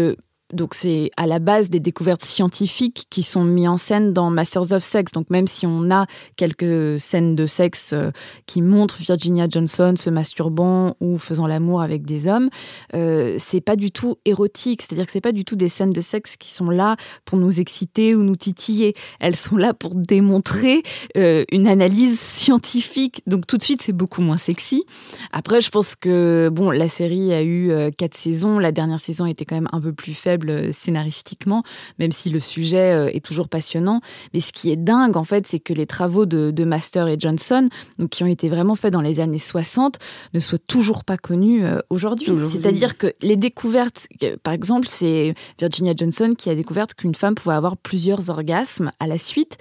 donc 0.53 0.73
c'est 0.73 1.11
à 1.17 1.27
la 1.27 1.39
base 1.39 1.69
des 1.69 1.79
découvertes 1.79 2.23
scientifiques 2.23 3.05
qui 3.09 3.23
sont 3.23 3.43
mises 3.43 3.67
en 3.67 3.77
scène 3.77 4.13
dans 4.13 4.29
Masters 4.29 4.73
of 4.73 4.83
Sex. 4.83 5.11
Donc 5.11 5.29
même 5.29 5.47
si 5.47 5.65
on 5.65 5.89
a 5.91 6.05
quelques 6.35 6.99
scènes 6.99 7.35
de 7.35 7.47
sexe 7.47 7.93
euh, 7.93 8.11
qui 8.45 8.61
montrent 8.61 8.97
Virginia 8.97 9.47
Johnson 9.49 9.93
se 9.97 10.09
masturbant 10.09 10.95
ou 10.99 11.17
faisant 11.17 11.47
l'amour 11.47 11.81
avec 11.81 12.05
des 12.05 12.27
hommes, 12.27 12.49
euh, 12.95 13.35
c'est 13.39 13.61
pas 13.61 13.75
du 13.75 13.91
tout 13.91 14.17
érotique. 14.25 14.81
C'est-à-dire 14.81 15.05
que 15.05 15.11
c'est 15.11 15.21
pas 15.21 15.31
du 15.31 15.45
tout 15.45 15.55
des 15.55 15.69
scènes 15.69 15.91
de 15.91 16.01
sexe 16.01 16.35
qui 16.37 16.49
sont 16.49 16.69
là 16.69 16.95
pour 17.25 17.37
nous 17.37 17.59
exciter 17.59 18.15
ou 18.15 18.23
nous 18.23 18.35
titiller. 18.35 18.93
Elles 19.19 19.35
sont 19.35 19.57
là 19.57 19.73
pour 19.73 19.95
démontrer 19.95 20.83
euh, 21.17 21.45
une 21.51 21.67
analyse 21.67 22.19
scientifique. 22.19 23.21
Donc 23.27 23.47
tout 23.47 23.57
de 23.57 23.63
suite 23.63 23.81
c'est 23.81 23.93
beaucoup 23.93 24.21
moins 24.21 24.37
sexy. 24.37 24.83
Après 25.31 25.61
je 25.61 25.69
pense 25.69 25.95
que 25.95 26.49
bon 26.51 26.71
la 26.71 26.87
série 26.87 27.33
a 27.33 27.43
eu 27.43 27.71
quatre 27.97 28.15
saisons. 28.15 28.59
La 28.59 28.71
dernière 28.71 28.99
saison 28.99 29.25
était 29.25 29.45
quand 29.45 29.55
même 29.55 29.69
un 29.71 29.81
peu 29.81 29.93
plus 29.93 30.13
faible 30.13 30.40
euh, 30.49 30.71
scénaristiquement, 30.71 31.63
même 31.99 32.11
si 32.11 32.29
le 32.29 32.39
sujet 32.39 32.93
euh, 32.93 33.09
est 33.13 33.23
toujours 33.23 33.47
passionnant. 33.47 34.01
Mais 34.33 34.39
ce 34.39 34.51
qui 34.51 34.71
est 34.71 34.75
dingue, 34.75 35.17
en 35.17 35.23
fait, 35.23 35.47
c'est 35.47 35.59
que 35.59 35.73
les 35.73 35.85
travaux 35.85 36.25
de, 36.25 36.61
Master 36.61 37.07
et 37.07 37.15
Johnson, 37.17 37.67
donc, 37.97 38.11
qui 38.11 38.23
ont 38.23 38.27
été 38.27 38.47
vraiment 38.47 38.75
faits 38.75 38.93
dans 38.93 39.01
les 39.01 39.19
années 39.19 39.39
60, 39.39 39.97
ne 40.33 40.39
soient 40.39 40.59
toujours 40.59 41.03
pas 41.03 41.17
connus 41.17 41.65
euh, 41.65 41.79
aujourd'hui. 41.89 42.31
C'est-à-dire 42.49 42.97
que 42.97 43.13
les 43.21 43.35
découvertes, 43.35 44.07
par 44.43 44.53
exemple, 44.53 44.87
c'est 44.87 45.33
Virginia 45.59 45.93
Johnson 45.97 46.33
qui 46.37 46.49
a 46.49 46.55
découvert 46.55 46.87
qu'une 46.87 47.15
femme 47.15 47.35
pouvait 47.35 47.55
avoir 47.55 47.77
plusieurs 47.77 48.29
orgasmes 48.29 48.91
à 48.99 49.07
la 49.07 49.17
suite. 49.17 49.57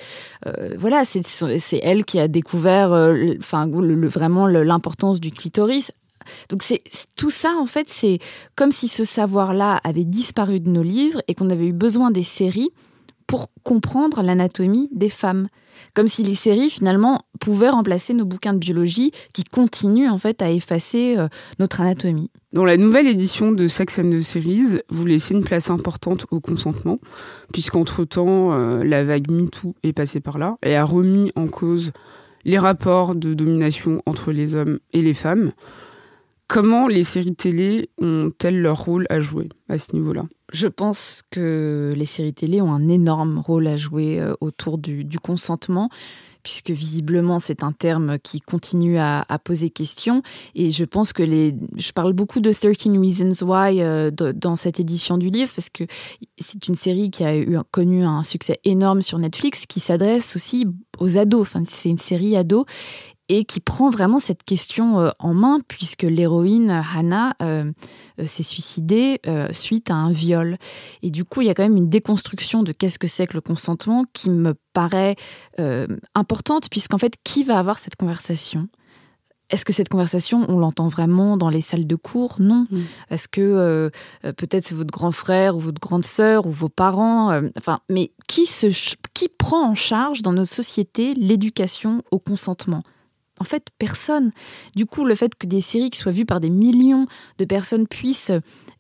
voilà, 0.77 1.05
c'est 1.05 1.81
elle 1.83 2.05
qui 2.05 2.21
a 2.21 2.29
découvert 2.29 2.91
enfin, 3.39 3.69
vraiment 3.69 4.47
l'importance 4.47 5.21
du 5.21 5.31
clitoris 5.31 5.91
donc 6.49 6.63
c'est 6.63 6.81
tout 7.17 7.31
ça 7.31 7.55
en 7.59 7.67
fait, 7.67 7.89
c'est 7.89 8.19
comme 8.57 8.73
si 8.73 8.89
ce 8.89 9.05
savoir-là 9.05 9.81
avait 9.85 10.05
disparu 10.05 10.61
de 10.61 10.71
nos 10.71 10.83
livres 10.83 11.23
et 11.29 11.35
qu'on 11.35 11.51
avait 11.51 11.67
eu 11.67 11.73
besoin 11.73 12.11
des 12.11 12.23
séries 12.23 12.71
pour 13.31 13.49
comprendre 13.63 14.23
l'anatomie 14.23 14.89
des 14.93 15.09
femmes. 15.09 15.47
Comme 15.95 16.09
si 16.09 16.25
les 16.25 16.35
séries 16.35 16.69
finalement 16.69 17.23
pouvaient 17.39 17.69
remplacer 17.69 18.13
nos 18.13 18.25
bouquins 18.25 18.53
de 18.53 18.59
biologie 18.59 19.13
qui 19.33 19.45
continuent 19.45 20.11
en 20.11 20.19
fait 20.19 20.43
à 20.43 20.51
effacer 20.51 21.15
euh, 21.17 21.29
notre 21.61 21.81
anatomie. 21.81 22.29
Dans 22.53 22.65
la 22.65 22.77
nouvelle 22.77 23.07
édition 23.07 23.53
de 23.53 23.69
Sex 23.69 24.01
and 24.01 24.11
the 24.11 24.21
Series, 24.21 24.81
vous 24.89 25.07
laissez 25.07 25.35
une 25.35 25.45
place 25.45 25.71
importante 25.71 26.27
au 26.33 26.41
consentement, 26.41 26.99
puisqu'entre-temps, 27.53 28.53
euh, 28.53 28.83
la 28.83 29.05
vague 29.05 29.31
MeToo 29.31 29.77
est 29.85 29.93
passée 29.93 30.19
par 30.19 30.37
là 30.37 30.57
et 30.65 30.75
a 30.75 30.85
remis 30.85 31.31
en 31.37 31.47
cause 31.47 31.93
les 32.45 32.59
rapports 32.59 33.15
de 33.15 33.33
domination 33.33 34.03
entre 34.07 34.33
les 34.33 34.57
hommes 34.57 34.81
et 34.93 35.03
les 35.03 35.15
femmes. 35.15 35.53
Comment 36.53 36.89
les 36.89 37.05
séries 37.05 37.37
télé 37.37 37.91
ont-elles 38.03 38.61
leur 38.61 38.85
rôle 38.85 39.07
à 39.09 39.21
jouer 39.21 39.49
à 39.69 39.79
ce 39.79 39.95
niveau-là? 39.95 40.25
Je 40.53 40.67
pense 40.67 41.23
que 41.31 41.93
les 41.95 42.05
séries 42.05 42.35
télé 42.35 42.61
ont 42.61 42.73
un 42.73 42.89
énorme 42.89 43.39
rôle 43.39 43.69
à 43.69 43.77
jouer 43.77 44.19
euh, 44.19 44.35
autour 44.41 44.77
du, 44.77 45.07
consentement 45.23 45.91
puisque 46.43 46.71
visiblement 46.71 47.39
c'est 47.39 47.63
un 47.63 47.71
terme 47.71 48.19
qui 48.19 48.41
continue 48.41 48.99
à, 48.99 49.25
poser 49.45 49.71
question. 49.71 50.23
Et 50.57 50.73
je 50.73 50.85
pense 50.85 51.13
que 51.13 51.23
les, 51.23 51.55
je 51.77 51.93
parle 51.93 52.15
beaucoup 52.15 52.41
de 52.41 52.51
13 52.51 52.79
Reasons 52.99 53.47
Why 53.47 53.81
euh, 53.81 54.11
dans 54.11 54.57
cette 54.57 54.81
édition 54.81 55.19
du 55.19 55.29
livre, 55.29 55.53
parce 55.55 55.69
que 55.69 55.85
c'est 56.39 56.67
une 56.67 56.75
série 56.75 57.11
qui 57.11 57.23
a 57.25 57.37
eu, 57.37 57.59
connu 57.71 58.05
un 58.05 58.25
succès 58.25 58.59
énorme 58.65 59.03
sur 59.03 59.19
Netflix, 59.19 59.67
qui 59.67 59.79
s'adresse 59.79 60.35
aussi 60.35 60.67
aux 60.99 61.19
ados. 61.19 61.43
Enfin, 61.43 61.63
c'est 61.65 61.91
une 61.91 61.99
série 61.99 62.37
ado 62.37 62.65
et 63.31 63.45
qui 63.45 63.61
prend 63.61 63.91
vraiment 63.91 64.19
cette 64.19 64.43
question 64.43 64.99
euh, 64.99 65.11
en 65.21 65.35
main 65.35 65.61
puisque 65.69 66.03
l'héroïne 66.03 66.83
Hannah 66.95 67.35
euh, 67.41 67.71
euh, 68.19 68.27
s'est 68.27 68.43
suicidée 68.43 69.21
suite 69.53 69.91
à 69.91 69.95
un 69.95 70.11
viol. 70.11 70.57
Et 71.03 71.11
du 71.11 71.25
coup, 71.25 71.41
il 71.41 71.47
y 71.47 71.51
a 71.51 71.55
quand 71.55 71.63
même 71.63 71.77
une 71.77 71.89
déconstruction 71.89 72.65
de 72.65 72.73
qu'est-ce 72.73 72.99
que 72.99 73.07
c'est 73.07 73.29
que 73.29 73.35
le 73.35 73.41
consentement 73.41 74.05
qui 74.13 74.31
me 74.31 74.55
paraît 74.73 75.15
importante 76.15 76.69
puisqu'en 76.71 76.99
fait, 76.99 77.15
qui 77.23 77.45
va 77.45 77.59
avoir 77.59 77.79
cette 77.79 77.97
conversation? 77.97 78.69
Est-ce 79.51 79.65
que 79.65 79.73
cette 79.73 79.89
conversation, 79.89 80.45
on 80.49 80.59
l'entend 80.59 80.89
vraiment 80.89 81.37
dans 81.37 81.51
les 81.51 81.61
salles 81.61 81.87
de 81.87 81.97
cours? 81.97 82.37
Non. 82.41 82.65
Mm. 82.71 82.81
Est-ce 83.11 83.29
que 83.29 83.91
peut-être 84.23 84.67
c'est 84.67 84.75
votre 84.75 84.93
grand 84.93 85.13
frère 85.13 85.57
ou 85.57 85.61
votre 85.61 85.81
grande 85.81 86.05
sœur 86.05 86.47
ou 86.47 86.51
vos 86.51 86.69
parents 86.69 87.41
Enfin, 87.57 87.81
mais 87.89 88.13
qui 88.27 88.47
se, 88.47 88.69
qui 89.15 89.29
prend 89.29 89.71
en 89.71 89.75
charge 89.75 90.23
dans 90.23 90.33
notre 90.33 90.53
société 90.53 91.15
l'éducation 91.15 92.03
au 92.11 92.19
consentement? 92.19 92.83
En 93.41 93.45
fait, 93.45 93.69
personne. 93.79 94.33
Du 94.77 94.87
coup, 94.87 95.05
le 95.05 95.15
fait 95.15 95.35
que 95.35 95.47
des 95.47 95.63
séries 95.63 95.91
qui 95.91 95.99
soient 95.99 96.13
vues 96.13 96.27
par 96.27 96.41
des 96.41 96.51
millions 96.51 97.07
de 97.39 97.45
personnes 97.47 97.89
puissent 97.89 98.31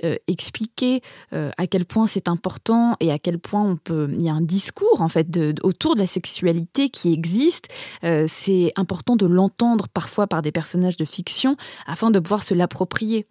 euh, 0.04 0.16
expliquer 0.28 1.00
euh, 1.32 1.50
à 1.56 1.66
quel 1.66 1.86
point 1.86 2.06
c'est 2.06 2.28
important 2.28 2.96
et 3.00 3.10
à 3.10 3.18
quel 3.18 3.38
point 3.38 3.62
on 3.62 3.76
peut. 3.76 4.08
Il 4.12 4.22
y 4.22 4.28
a 4.28 4.34
un 4.34 4.42
discours 4.42 5.00
en 5.00 5.08
fait 5.08 5.26
autour 5.62 5.94
de 5.94 6.00
la 6.00 6.06
sexualité 6.06 6.90
qui 6.90 7.12
existe. 7.12 7.68
Euh, 8.04 8.26
c'est 8.28 8.72
important 8.76 9.16
de 9.16 9.26
l'entendre 9.26 9.88
parfois 9.88 10.26
par 10.26 10.42
des 10.42 10.52
personnages 10.52 10.98
de 10.98 11.06
fiction 11.06 11.56
afin 11.86 12.10
de 12.10 12.18
pouvoir 12.18 12.42
se 12.42 12.52
l'approprier. 12.52 13.26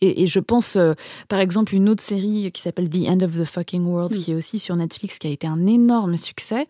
Et, 0.00 0.26
je 0.26 0.40
pense, 0.40 0.76
par 1.28 1.38
exemple, 1.38 1.74
une 1.74 1.88
autre 1.88 2.02
série 2.02 2.50
qui 2.52 2.60
s'appelle 2.60 2.90
The 2.90 3.06
End 3.08 3.20
of 3.20 3.38
the 3.38 3.44
Fucking 3.44 3.86
World, 3.86 4.14
qui 4.14 4.32
est 4.32 4.34
aussi 4.34 4.58
sur 4.58 4.76
Netflix, 4.76 5.18
qui 5.18 5.28
a 5.28 5.30
été 5.30 5.46
un 5.46 5.66
énorme 5.66 6.16
succès 6.16 6.66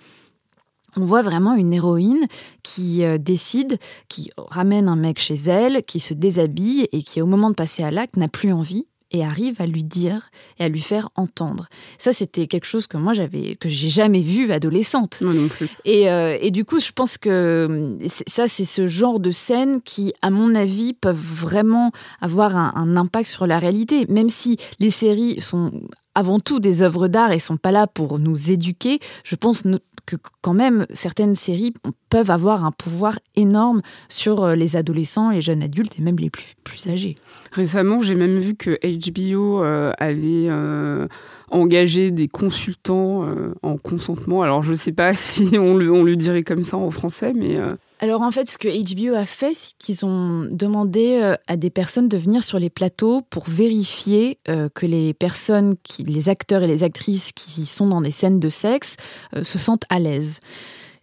on 0.97 1.05
voit 1.05 1.23
vraiment 1.23 1.55
une 1.55 1.73
héroïne 1.73 2.27
qui 2.63 3.05
euh, 3.05 3.19
décide, 3.19 3.79
qui 4.09 4.31
ramène 4.37 4.89
un 4.89 4.97
mec 4.97 5.19
chez 5.19 5.35
elle, 5.35 5.83
qui 5.83 6.01
se 6.01 6.15
déshabille 6.15 6.89
et 6.93 7.03
qui, 7.03 7.21
au 7.21 7.27
moment 7.27 7.51
de 7.51 7.55
passer 7.55 7.83
à 7.83 7.91
l'acte, 7.91 8.17
n'a 8.17 8.29
plus 8.29 8.53
envie 8.53 8.87
et 9.15 9.25
arrive 9.25 9.61
à 9.61 9.67
lui 9.67 9.85
dire 9.85 10.31
et 10.59 10.65
à 10.65 10.69
lui 10.69 10.81
faire 10.81 11.09
entendre. 11.15 11.69
Ça, 11.99 12.13
c'était 12.13 12.47
quelque 12.47 12.65
chose 12.65 12.89
que 12.89 12.97
moi 12.97 13.13
j'avais 13.13 13.55
que 13.55 13.69
j'ai 13.69 13.89
jamais 13.89 14.21
vu 14.21 14.51
adolescente. 14.51 15.23
Moi 15.23 15.35
non 15.35 15.49
plus. 15.49 15.69
Et, 15.85 16.11
euh, 16.11 16.37
et, 16.41 16.51
du 16.51 16.65
coup, 16.65 16.81
je 16.81 16.91
pense 16.91 17.17
que 17.17 17.97
ça, 18.27 18.49
c'est 18.49 18.65
ce 18.65 18.87
genre 18.89 19.21
de 19.21 19.31
scènes 19.31 19.81
qui, 19.83 20.13
à 20.21 20.31
mon 20.31 20.55
avis, 20.55 20.95
peuvent 20.95 21.17
vraiment 21.17 21.93
avoir 22.21 22.57
un, 22.57 22.73
un 22.75 22.97
impact 22.97 23.29
sur 23.29 23.47
la 23.47 23.59
réalité. 23.59 24.07
Même 24.09 24.29
si 24.29 24.57
les 24.81 24.91
séries 24.91 25.41
sont 25.41 25.71
avant 26.15 26.39
tout 26.39 26.61
des 26.61 26.83
œuvres 26.83 27.09
d'art 27.09 27.33
et 27.33 27.39
sont 27.39 27.57
pas 27.57 27.73
là 27.73 27.87
pour 27.87 28.19
nous 28.19 28.53
éduquer, 28.53 29.01
je 29.25 29.37
pense 29.37 29.65
que 30.07 30.17
quand 30.43 30.55
même 30.55 30.87
certaines 30.93 31.35
séries 31.35 31.73
peuvent 32.11 32.31
avoir 32.31 32.65
un 32.65 32.73
pouvoir 32.73 33.19
énorme 33.37 33.81
sur 34.09 34.45
euh, 34.45 34.55
les 34.55 34.77
adolescents, 34.77 35.31
les 35.31 35.41
jeunes 35.41 35.63
adultes 35.63 35.99
et 35.99 36.03
même 36.03 36.17
les 36.19 36.31
plus, 36.31 36.55
plus 36.63 36.89
âgés. 36.89 37.17
Récemment, 37.53 38.01
j'ai 38.01 38.15
même 38.15 38.39
vu 38.39 38.55
que 38.55 38.79
HBO 38.83 39.63
euh, 39.63 39.93
avait 39.99 40.49
euh, 40.49 41.07
engager 41.51 42.11
des 42.11 42.29
consultants 42.29 43.27
en 43.63 43.77
consentement. 43.77 44.43
Alors 44.43 44.63
je 44.63 44.73
ne 44.73 44.77
sais 44.77 44.93
pas 44.93 45.15
si 45.15 45.57
on 45.59 45.77
le, 45.77 46.17
dirait 46.17 46.45
comme 46.45 46.65
ça 46.65 46.77
en 46.77 46.91
français, 46.91 47.33
mais... 47.35 47.59
Alors 48.05 48.21
en 48.21 48.31
fait, 48.31 48.51
ce 48.51 48.59
que 48.59 48.69
HBO 48.69 49.15
a 49.15 49.25
fait, 49.25 49.55
c'est 49.55 49.73
qu'ils 49.79 50.05
ont 50.05 50.47
demandé 50.51 51.37
à 51.47 51.57
des 51.57 51.71
personnes 51.71 52.07
de 52.07 52.19
venir 52.19 52.45
sur 52.45 52.59
les 52.59 52.69
plateaux 52.69 53.23
pour 53.23 53.49
vérifier 53.49 54.39
que 54.45 54.85
les 54.85 55.15
personnes, 55.15 55.77
les 55.99 56.29
acteurs 56.29 56.63
et 56.63 56.67
les 56.67 56.85
actrices 56.85 57.33
qui 57.33 57.65
sont 57.65 57.87
dans 57.87 58.03
des 58.03 58.11
scènes 58.11 58.39
de 58.39 58.51
sexe 58.51 58.99
se 59.43 59.59
sentent 59.59 59.87
à 59.89 60.01
l'aise. 60.01 60.41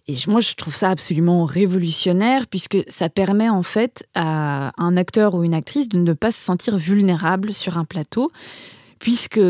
Et 0.08 0.14
moi, 0.28 0.42
je 0.42 0.54
trouve 0.54 0.76
ça 0.76 0.92
absolument 0.92 1.44
révolutionnaire 1.44 2.46
puisque 2.46 2.78
ça 2.88 3.10
permet 3.10 3.50
en 3.50 3.64
fait 3.64 4.06
à 4.14 4.72
un 4.78 4.96
acteur 4.96 5.34
ou 5.34 5.44
une 5.44 5.56
actrice 5.56 5.90
de 5.90 5.98
ne 5.98 6.14
pas 6.14 6.30
se 6.30 6.38
sentir 6.38 6.78
vulnérable 6.78 7.52
sur 7.52 7.80
un 7.80 7.86
plateau, 7.86 8.30
puisque 9.00 9.42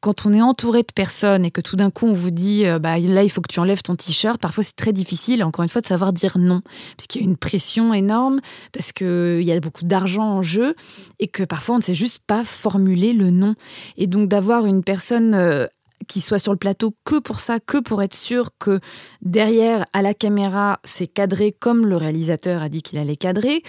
quand 0.00 0.26
on 0.26 0.32
est 0.32 0.42
entouré 0.42 0.82
de 0.82 0.92
personnes 0.94 1.44
et 1.44 1.50
que 1.50 1.60
tout 1.60 1.76
d'un 1.76 1.90
coup 1.90 2.06
on 2.06 2.12
vous 2.12 2.30
dit 2.30 2.66
euh, 2.66 2.78
bah, 2.78 2.98
là 2.98 3.22
il 3.22 3.30
faut 3.30 3.40
que 3.40 3.52
tu 3.52 3.60
enlèves 3.60 3.82
ton 3.82 3.96
t-shirt, 3.96 4.40
parfois 4.40 4.64
c'est 4.64 4.76
très 4.76 4.92
difficile 4.92 5.44
encore 5.44 5.62
une 5.62 5.68
fois 5.68 5.82
de 5.82 5.86
savoir 5.86 6.12
dire 6.12 6.38
non 6.38 6.62
parce 6.96 7.06
qu'il 7.06 7.20
y 7.20 7.24
a 7.24 7.28
une 7.28 7.36
pression 7.36 7.92
énorme, 7.92 8.40
parce 8.72 8.92
qu'il 8.92 9.42
y 9.42 9.52
a 9.52 9.60
beaucoup 9.60 9.84
d'argent 9.84 10.24
en 10.24 10.42
jeu 10.42 10.74
et 11.18 11.28
que 11.28 11.42
parfois 11.42 11.76
on 11.76 11.78
ne 11.78 11.82
sait 11.82 11.94
juste 11.94 12.20
pas 12.26 12.44
formuler 12.44 13.12
le 13.12 13.30
non. 13.30 13.54
Et 13.96 14.06
donc 14.06 14.28
d'avoir 14.28 14.66
une 14.66 14.82
personne 14.82 15.34
euh, 15.34 15.66
qui 16.08 16.20
soit 16.20 16.38
sur 16.38 16.52
le 16.52 16.58
plateau 16.58 16.94
que 17.04 17.18
pour 17.18 17.40
ça, 17.40 17.60
que 17.60 17.78
pour 17.78 18.02
être 18.02 18.14
sûr 18.14 18.50
que 18.58 18.80
derrière, 19.22 19.84
à 19.92 20.02
la 20.02 20.14
caméra, 20.14 20.80
c'est 20.84 21.06
cadré 21.06 21.52
comme 21.52 21.86
le 21.86 21.96
réalisateur 21.96 22.62
a 22.62 22.68
dit 22.68 22.82
qu'il 22.82 22.98
allait 22.98 23.16
cadrer, 23.16 23.62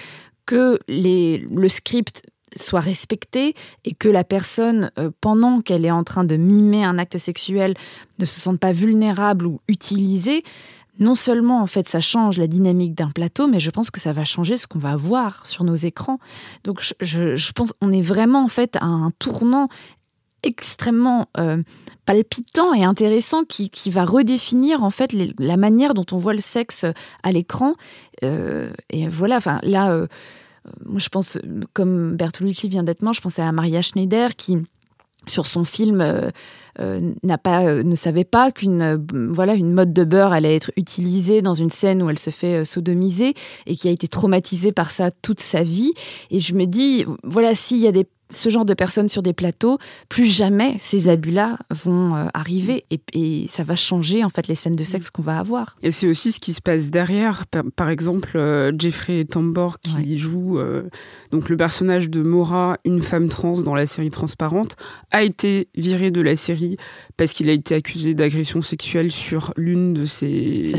que 0.46 0.80
les, 0.88 1.38
le 1.38 1.70
script 1.70 2.24
soit 2.55 2.79
respecté 2.79 3.53
et 3.85 3.93
que 3.93 4.09
la 4.09 4.23
personne, 4.23 4.91
euh, 4.97 5.11
pendant 5.21 5.61
qu'elle 5.61 5.85
est 5.85 5.91
en 5.91 6.03
train 6.03 6.23
de 6.23 6.35
mimer 6.35 6.83
un 6.83 6.97
acte 6.97 7.17
sexuel, 7.17 7.75
ne 8.19 8.25
se 8.25 8.39
sente 8.39 8.59
pas 8.59 8.71
vulnérable 8.71 9.45
ou 9.45 9.61
utilisée, 9.67 10.43
non 10.99 11.15
seulement 11.15 11.61
en 11.61 11.67
fait 11.67 11.87
ça 11.87 12.01
change 12.01 12.37
la 12.37 12.47
dynamique 12.47 12.93
d'un 12.93 13.09
plateau, 13.09 13.47
mais 13.47 13.59
je 13.59 13.71
pense 13.71 13.89
que 13.89 13.99
ça 13.99 14.13
va 14.13 14.23
changer 14.23 14.57
ce 14.57 14.67
qu'on 14.67 14.79
va 14.79 14.95
voir 14.95 15.47
sur 15.47 15.63
nos 15.63 15.75
écrans. 15.75 16.19
Donc 16.63 16.81
je, 16.99 17.35
je 17.35 17.51
pense 17.53 17.73
on 17.81 17.91
est 17.91 18.01
vraiment 18.01 18.43
en 18.43 18.49
fait 18.49 18.75
à 18.77 18.85
un 18.85 19.11
tournant 19.11 19.67
extrêmement 20.43 21.27
euh, 21.37 21.61
palpitant 22.05 22.73
et 22.73 22.83
intéressant 22.83 23.43
qui, 23.43 23.69
qui, 23.69 23.91
va 23.91 24.05
redéfinir 24.05 24.83
en 24.83 24.89
fait 24.89 25.15
la 25.37 25.55
manière 25.55 25.93
dont 25.93 26.05
on 26.11 26.17
voit 26.17 26.33
le 26.33 26.41
sexe 26.41 26.85
à 27.23 27.31
l'écran. 27.31 27.75
Euh, 28.23 28.71
et 28.89 29.07
voilà, 29.07 29.37
enfin 29.37 29.59
là, 29.61 30.07
moi 30.86 31.00
je 31.00 31.10
pense, 31.10 31.38
comme 31.74 32.15
Bertolucci 32.15 32.69
vient 32.69 32.84
d'être 32.84 33.02
mort, 33.02 33.13
je 33.13 33.21
pensais 33.21 33.41
à 33.41 33.52
Maria 33.52 33.82
Schneider 33.82 34.36
qui 34.36 34.58
sur 35.28 35.45
son 35.45 35.63
film 35.63 36.32
n'a 36.80 37.38
pas 37.38 37.84
ne 37.84 37.95
savait 37.95 38.24
pas 38.24 38.52
qu'une 38.52 39.06
voilà 39.32 39.54
une 39.54 39.71
mode 39.71 39.93
de 39.93 40.04
beurre 40.04 40.34
allait 40.34 40.56
être 40.56 40.71
utilisée 40.78 41.43
dans 41.43 41.54
une 41.54 41.69
scène 41.69 42.02
où 42.02 42.10
elle 42.10 42.17
se 42.17 42.32
fait 42.32 42.65
sodomiser 42.65 43.36
et 43.67 43.76
qui 43.76 43.88
a 43.88 43.91
été 43.91 44.08
traumatisée 44.08 44.71
par 44.71 44.89
ça 44.89 45.12
toute 45.12 45.39
sa 45.39 45.62
vie. 45.62 45.93
Et 46.32 46.39
je 46.39 46.56
me 46.56 46.65
dis 46.65 47.06
voilà 47.24 47.54
s'il 47.54 47.78
y 47.78 47.88
a 47.88 47.91
des 47.91 48.08
ce 48.32 48.50
genre 48.50 48.65
de 48.65 48.74
personnes 48.74 49.10
sur 49.10 49.22
des 49.22 49.34
plateaux, 49.34 49.78
plus 50.10 50.26
jamais 50.26 50.78
ces 50.80 51.10
abus-là 51.10 51.58
vont 51.70 52.15
euh, 52.15 52.26
arriver 52.34 52.86
et, 52.89 53.48
ça 53.52 53.63
va 53.63 53.76
changer 53.76 54.24
en 54.24 54.30
fait 54.30 54.48
les 54.48 54.56
scènes 54.56 54.76
de 54.76 54.84
sexe 54.84 55.10
qu'on 55.10 55.22
va 55.22 55.38
avoir. 55.38 55.78
Et 55.84 55.91
c'est 55.91 56.08
aussi 56.08 56.32
ce 56.32 56.39
qui 56.39 56.54
se 56.54 56.62
passe 56.62 56.89
derrière. 56.89 57.46
Par, 57.76 57.89
exemple, 57.89 58.32
euh, 58.36 58.72
Jeffrey 58.78 59.26
Tambor 59.26 59.80
qui 59.80 60.17
joue 60.17 60.58
euh, 60.60 60.84
donc 61.32 61.50
le 61.50 61.58
personnage 61.58 62.10
de 62.10 62.22
Mora, 62.22 62.78
une 62.86 63.02
femme 63.02 63.30
trans 63.30 63.62
dans 63.62 63.76
la 63.76 63.86
série 63.86 64.10
Transparente, 64.10 64.76
a 65.12 65.24
été 65.24 65.67
viré 65.76 66.12
de 66.12 66.22
la 66.22 66.36
série 66.36 66.78
parce 67.17 67.34
qu'il 67.34 67.50
a 67.50 67.54
été 67.54 67.76
accusé 67.76 68.13
d'agression 68.13 68.62
sexuelle 68.62 69.12
sur 69.12 69.54
l'une 69.58 69.94
de 69.94 70.06
ses 70.06 70.74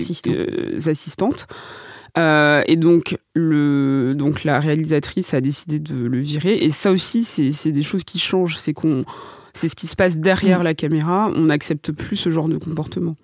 assistantes. 0.87 1.47
Euh, 2.19 2.63
et 2.67 2.77
donc, 2.77 3.19
le, 3.35 4.15
donc 4.15 4.45
la 4.45 4.61
réalisatrice 4.61 5.35
a 5.35 5.41
décidé 5.41 5.79
de 5.79 5.95
le 5.95 6.19
virer. 6.19 6.55
Et 6.57 6.71
ça 6.71 6.91
aussi, 6.91 7.25
c'est 7.25 7.73
des 7.73 7.83
choses 7.83 8.05
qui 8.05 8.19
changent. 8.19 8.57
C'est 8.57 8.75
qu'on 8.75 9.05
c'est 9.55 9.69
ce 9.69 9.77
qui 9.77 9.87
se 9.87 9.97
passe 9.97 10.17
derrière 10.17 10.61
mm. 10.61 10.65
la 10.65 10.75
caméra. 10.75 11.31
On 11.35 11.43
n'accepte 11.43 11.93
plus 11.93 12.17
ce 12.17 12.31
genre 12.31 12.49
de 12.49 12.57
comportement. 12.57 13.17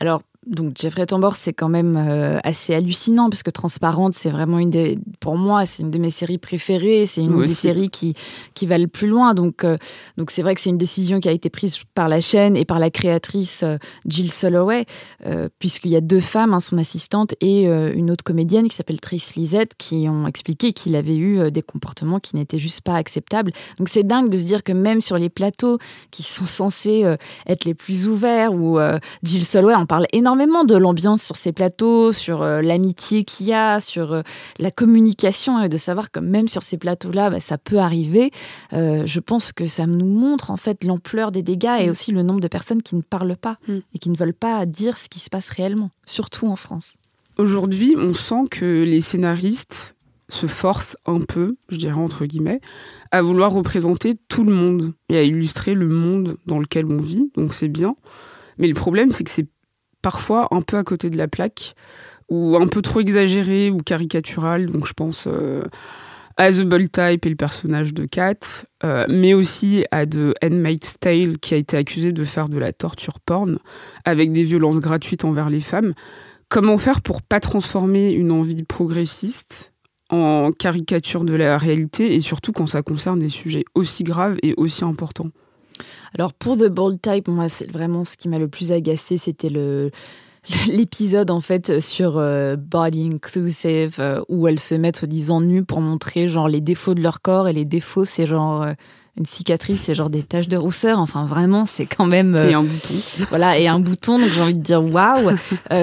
Alors, 0.00 0.22
donc 0.46 0.74
Jeffrey 0.78 1.06
Tambor, 1.06 1.36
c'est 1.36 1.52
quand 1.52 1.68
même 1.68 1.96
euh, 1.96 2.38
assez 2.44 2.74
hallucinant 2.74 3.30
parce 3.30 3.42
que 3.42 3.50
Transparente, 3.50 4.14
c'est 4.14 4.30
vraiment 4.30 4.58
une 4.58 4.70
des, 4.70 4.98
pour 5.20 5.36
moi, 5.36 5.64
c'est 5.64 5.82
une 5.82 5.90
de 5.90 5.98
mes 5.98 6.10
séries 6.10 6.38
préférées. 6.38 7.06
C'est 7.06 7.22
une 7.22 7.40
des 7.40 7.46
séries 7.46 7.90
qui 7.90 8.14
qui 8.54 8.66
va 8.66 8.78
le 8.78 8.86
plus 8.86 9.06
loin. 9.06 9.34
Donc 9.34 9.64
euh, 9.64 9.78
donc 10.18 10.30
c'est 10.30 10.42
vrai 10.42 10.54
que 10.54 10.60
c'est 10.60 10.70
une 10.70 10.78
décision 10.78 11.20
qui 11.20 11.28
a 11.28 11.32
été 11.32 11.50
prise 11.50 11.82
par 11.94 12.08
la 12.08 12.20
chaîne 12.20 12.56
et 12.56 12.64
par 12.64 12.78
la 12.78 12.90
créatrice 12.90 13.62
euh, 13.62 13.76
Jill 14.06 14.30
Soloway, 14.30 14.84
puisqu'il 15.58 15.90
y 15.90 15.96
a 15.96 16.00
deux 16.00 16.20
femmes, 16.20 16.52
hein, 16.52 16.60
son 16.60 16.78
assistante 16.78 17.34
et 17.40 17.64
une 17.64 18.10
autre 18.10 18.24
comédienne 18.24 18.68
qui 18.68 18.74
s'appelle 18.74 19.00
Trish 19.00 19.34
Lisette, 19.34 19.72
qui 19.78 20.06
ont 20.08 20.26
expliqué 20.26 20.72
qu'il 20.72 20.96
avait 20.96 21.16
eu 21.16 21.50
des 21.50 21.62
comportements 21.62 22.20
qui 22.20 22.36
n'étaient 22.36 22.58
juste 22.58 22.82
pas 22.82 22.96
acceptables. 22.96 23.52
Donc 23.78 23.88
c'est 23.88 24.02
dingue 24.02 24.28
de 24.28 24.38
se 24.38 24.44
dire 24.44 24.62
que 24.62 24.72
même 24.72 25.00
sur 25.00 25.16
les 25.16 25.28
plateaux 25.28 25.78
qui 26.10 26.22
sont 26.22 26.46
censés 26.46 27.04
être 27.46 27.64
les 27.64 27.74
plus 27.74 28.06
ouverts, 28.06 28.52
où 28.52 28.78
Jill 29.22 29.44
Soloway 29.44 29.74
en 29.74 29.86
parle 29.86 30.06
énormément 30.12 30.33
énormément 30.34 30.64
de 30.64 30.74
l'ambiance 30.74 31.22
sur 31.22 31.36
ces 31.36 31.52
plateaux, 31.52 32.10
sur 32.10 32.42
euh, 32.42 32.60
l'amitié 32.60 33.22
qu'il 33.22 33.46
y 33.46 33.52
a, 33.52 33.78
sur 33.78 34.12
euh, 34.12 34.22
la 34.58 34.72
communication 34.72 35.62
et 35.62 35.68
de 35.68 35.76
savoir 35.76 36.10
que 36.10 36.18
même 36.18 36.48
sur 36.48 36.64
ces 36.64 36.76
plateaux-là, 36.76 37.30
bah, 37.30 37.38
ça 37.38 37.56
peut 37.56 37.78
arriver. 37.78 38.32
Euh, 38.72 39.04
je 39.06 39.20
pense 39.20 39.52
que 39.52 39.64
ça 39.64 39.86
nous 39.86 40.04
montre 40.04 40.50
en 40.50 40.56
fait 40.56 40.82
l'ampleur 40.82 41.30
des 41.30 41.42
dégâts 41.42 41.76
et 41.78 41.86
mm. 41.86 41.90
aussi 41.90 42.10
le 42.10 42.24
nombre 42.24 42.40
de 42.40 42.48
personnes 42.48 42.82
qui 42.82 42.96
ne 42.96 43.02
parlent 43.02 43.36
pas 43.36 43.58
mm. 43.68 43.78
et 43.94 43.98
qui 44.00 44.10
ne 44.10 44.16
veulent 44.16 44.34
pas 44.34 44.66
dire 44.66 44.96
ce 44.98 45.08
qui 45.08 45.20
se 45.20 45.30
passe 45.30 45.50
réellement, 45.50 45.90
surtout 46.04 46.48
en 46.48 46.56
France. 46.56 46.96
Aujourd'hui, 47.38 47.94
on 47.96 48.12
sent 48.12 48.48
que 48.50 48.82
les 48.82 49.00
scénaristes 49.00 49.94
se 50.28 50.48
forcent 50.48 50.96
un 51.06 51.20
peu, 51.20 51.54
je 51.68 51.76
dirais 51.76 51.92
entre 51.92 52.26
guillemets, 52.26 52.60
à 53.12 53.22
vouloir 53.22 53.52
représenter 53.52 54.16
tout 54.26 54.42
le 54.42 54.52
monde 54.52 54.94
et 55.08 55.16
à 55.16 55.22
illustrer 55.22 55.74
le 55.74 55.86
monde 55.86 56.38
dans 56.46 56.58
lequel 56.58 56.86
on 56.86 56.96
vit. 56.96 57.30
Donc 57.36 57.54
c'est 57.54 57.68
bien. 57.68 57.94
Mais 58.58 58.68
le 58.68 58.74
problème, 58.74 59.12
c'est 59.12 59.24
que 59.24 59.30
c'est 59.30 59.48
parfois 60.04 60.48
un 60.50 60.60
peu 60.60 60.76
à 60.76 60.84
côté 60.84 61.08
de 61.08 61.16
la 61.16 61.28
plaque, 61.28 61.74
ou 62.28 62.56
un 62.56 62.68
peu 62.68 62.82
trop 62.82 63.00
exagéré 63.00 63.70
ou 63.70 63.78
caricatural. 63.78 64.66
Donc 64.66 64.86
je 64.86 64.92
pense 64.92 65.26
euh, 65.26 65.64
à 66.36 66.52
The 66.52 66.62
Bold 66.62 66.92
Type 66.92 67.24
et 67.24 67.30
le 67.30 67.36
personnage 67.36 67.94
de 67.94 68.04
Kat, 68.04 68.66
euh, 68.84 69.06
mais 69.08 69.32
aussi 69.32 69.86
à 69.90 70.04
The 70.04 70.34
Handmaid's 70.44 70.98
Tale 71.00 71.38
qui 71.38 71.54
a 71.54 71.56
été 71.56 71.78
accusé 71.78 72.12
de 72.12 72.22
faire 72.22 72.50
de 72.50 72.58
la 72.58 72.74
torture 72.74 73.18
porn 73.18 73.58
avec 74.04 74.30
des 74.30 74.42
violences 74.42 74.78
gratuites 74.78 75.24
envers 75.24 75.48
les 75.48 75.60
femmes. 75.60 75.94
Comment 76.50 76.76
faire 76.76 77.00
pour 77.00 77.22
pas 77.22 77.40
transformer 77.40 78.12
une 78.12 78.30
envie 78.30 78.62
progressiste 78.62 79.72
en 80.10 80.52
caricature 80.52 81.24
de 81.24 81.32
la 81.32 81.56
réalité 81.56 82.14
et 82.14 82.20
surtout 82.20 82.52
quand 82.52 82.66
ça 82.66 82.82
concerne 82.82 83.18
des 83.18 83.30
sujets 83.30 83.64
aussi 83.74 84.04
graves 84.04 84.36
et 84.42 84.52
aussi 84.58 84.84
importants? 84.84 85.30
Alors 86.16 86.32
pour 86.32 86.56
The 86.56 86.68
Bold 86.68 87.00
Type, 87.00 87.28
moi, 87.28 87.48
c'est 87.48 87.70
vraiment 87.70 88.04
ce 88.04 88.16
qui 88.16 88.28
m'a 88.28 88.38
le 88.38 88.48
plus 88.48 88.72
agacé, 88.72 89.18
c'était 89.18 89.50
l'épisode 90.68 91.30
en 91.30 91.40
fait 91.40 91.80
sur 91.80 92.18
euh, 92.18 92.56
body 92.56 93.10
inclusive 93.14 93.96
euh, 93.98 94.20
où 94.28 94.46
elles 94.46 94.60
se 94.60 94.74
mettent 94.74 95.04
disant 95.04 95.40
nues 95.40 95.64
pour 95.64 95.80
montrer 95.80 96.28
genre 96.28 96.48
les 96.48 96.60
défauts 96.60 96.94
de 96.94 97.00
leur 97.00 97.22
corps 97.22 97.48
et 97.48 97.54
les 97.54 97.64
défauts 97.64 98.04
c'est 98.04 98.26
genre 98.26 98.62
euh, 98.62 98.72
une 99.16 99.26
cicatrice, 99.26 99.82
c'est 99.82 99.94
genre 99.94 100.10
des 100.10 100.22
taches 100.22 100.48
de 100.48 100.56
rousseur. 100.56 100.98
Enfin, 100.98 101.26
vraiment, 101.26 101.66
c'est 101.66 101.86
quand 101.86 102.06
même. 102.06 102.36
et 102.36 102.54
un 102.54 102.62
bouton. 102.62 102.94
Voilà, 103.28 103.58
et 103.58 103.68
un 103.68 103.78
bouton. 103.78 104.18
Donc, 104.18 104.28
j'ai 104.28 104.40
envie 104.40 104.58
de 104.58 104.62
dire 104.62 104.82
waouh. 104.82 105.36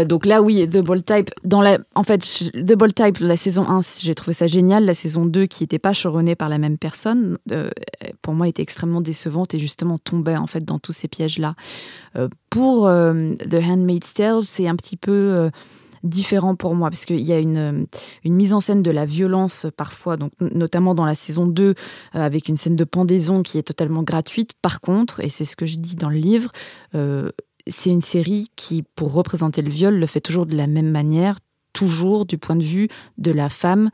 donc 0.05 0.25
là, 0.25 0.41
oui, 0.41 0.67
The 0.67 0.79
Ball 0.79 1.01
Type. 1.03 1.29
Dans 1.43 1.61
la, 1.61 1.79
en 1.95 2.03
fait, 2.03 2.19
The 2.53 2.73
Ball 2.73 2.93
Type, 2.93 3.19
la 3.19 3.37
saison 3.37 3.67
1, 3.67 3.79
j'ai 4.01 4.15
trouvé 4.15 4.33
ça 4.33 4.47
génial. 4.47 4.85
La 4.85 4.93
saison 4.93 5.25
2, 5.25 5.45
qui 5.45 5.63
n'était 5.63 5.79
pas 5.79 5.93
choronnée 5.93 6.35
par 6.35 6.49
la 6.49 6.57
même 6.57 6.77
personne, 6.77 7.37
pour 8.21 8.33
moi, 8.33 8.47
était 8.47 8.63
extrêmement 8.63 9.01
décevante 9.01 9.53
et 9.53 9.59
justement 9.59 9.97
tombait 9.97 10.37
en 10.37 10.47
fait 10.47 10.65
dans 10.65 10.79
tous 10.79 10.93
ces 10.93 11.07
pièges-là. 11.07 11.55
pour 12.49 12.87
The 12.87 13.53
Handmaid's 13.63 14.13
Tale, 14.13 14.43
c'est 14.43 14.67
un 14.67 14.75
petit 14.75 14.97
peu 14.97 15.49
différent 16.03 16.55
pour 16.55 16.75
moi, 16.75 16.89
parce 16.89 17.05
qu'il 17.05 17.21
y 17.21 17.33
a 17.33 17.39
une, 17.39 17.87
une 18.23 18.33
mise 18.33 18.53
en 18.53 18.59
scène 18.59 18.81
de 18.81 18.91
la 18.91 19.05
violence 19.05 19.67
parfois, 19.75 20.17
donc 20.17 20.31
notamment 20.39 20.95
dans 20.95 21.05
la 21.05 21.15
saison 21.15 21.45
2, 21.45 21.63
euh, 21.63 21.73
avec 22.13 22.47
une 22.47 22.57
scène 22.57 22.75
de 22.75 22.83
pendaison 22.83 23.43
qui 23.43 23.57
est 23.57 23.63
totalement 23.63 24.03
gratuite. 24.03 24.51
Par 24.61 24.81
contre, 24.81 25.19
et 25.21 25.29
c'est 25.29 25.45
ce 25.45 25.55
que 25.55 25.65
je 25.65 25.77
dis 25.77 25.95
dans 25.95 26.09
le 26.09 26.17
livre, 26.17 26.51
euh, 26.95 27.31
c'est 27.67 27.89
une 27.89 28.01
série 28.01 28.49
qui, 28.55 28.83
pour 28.95 29.13
représenter 29.13 29.61
le 29.61 29.69
viol, 29.69 29.95
le 29.95 30.05
fait 30.05 30.19
toujours 30.19 30.45
de 30.45 30.55
la 30.55 30.67
même 30.67 30.89
manière, 30.89 31.35
toujours 31.73 32.25
du 32.25 32.37
point 32.37 32.55
de 32.55 32.63
vue 32.63 32.87
de 33.17 33.31
la 33.31 33.49
femme 33.49 33.89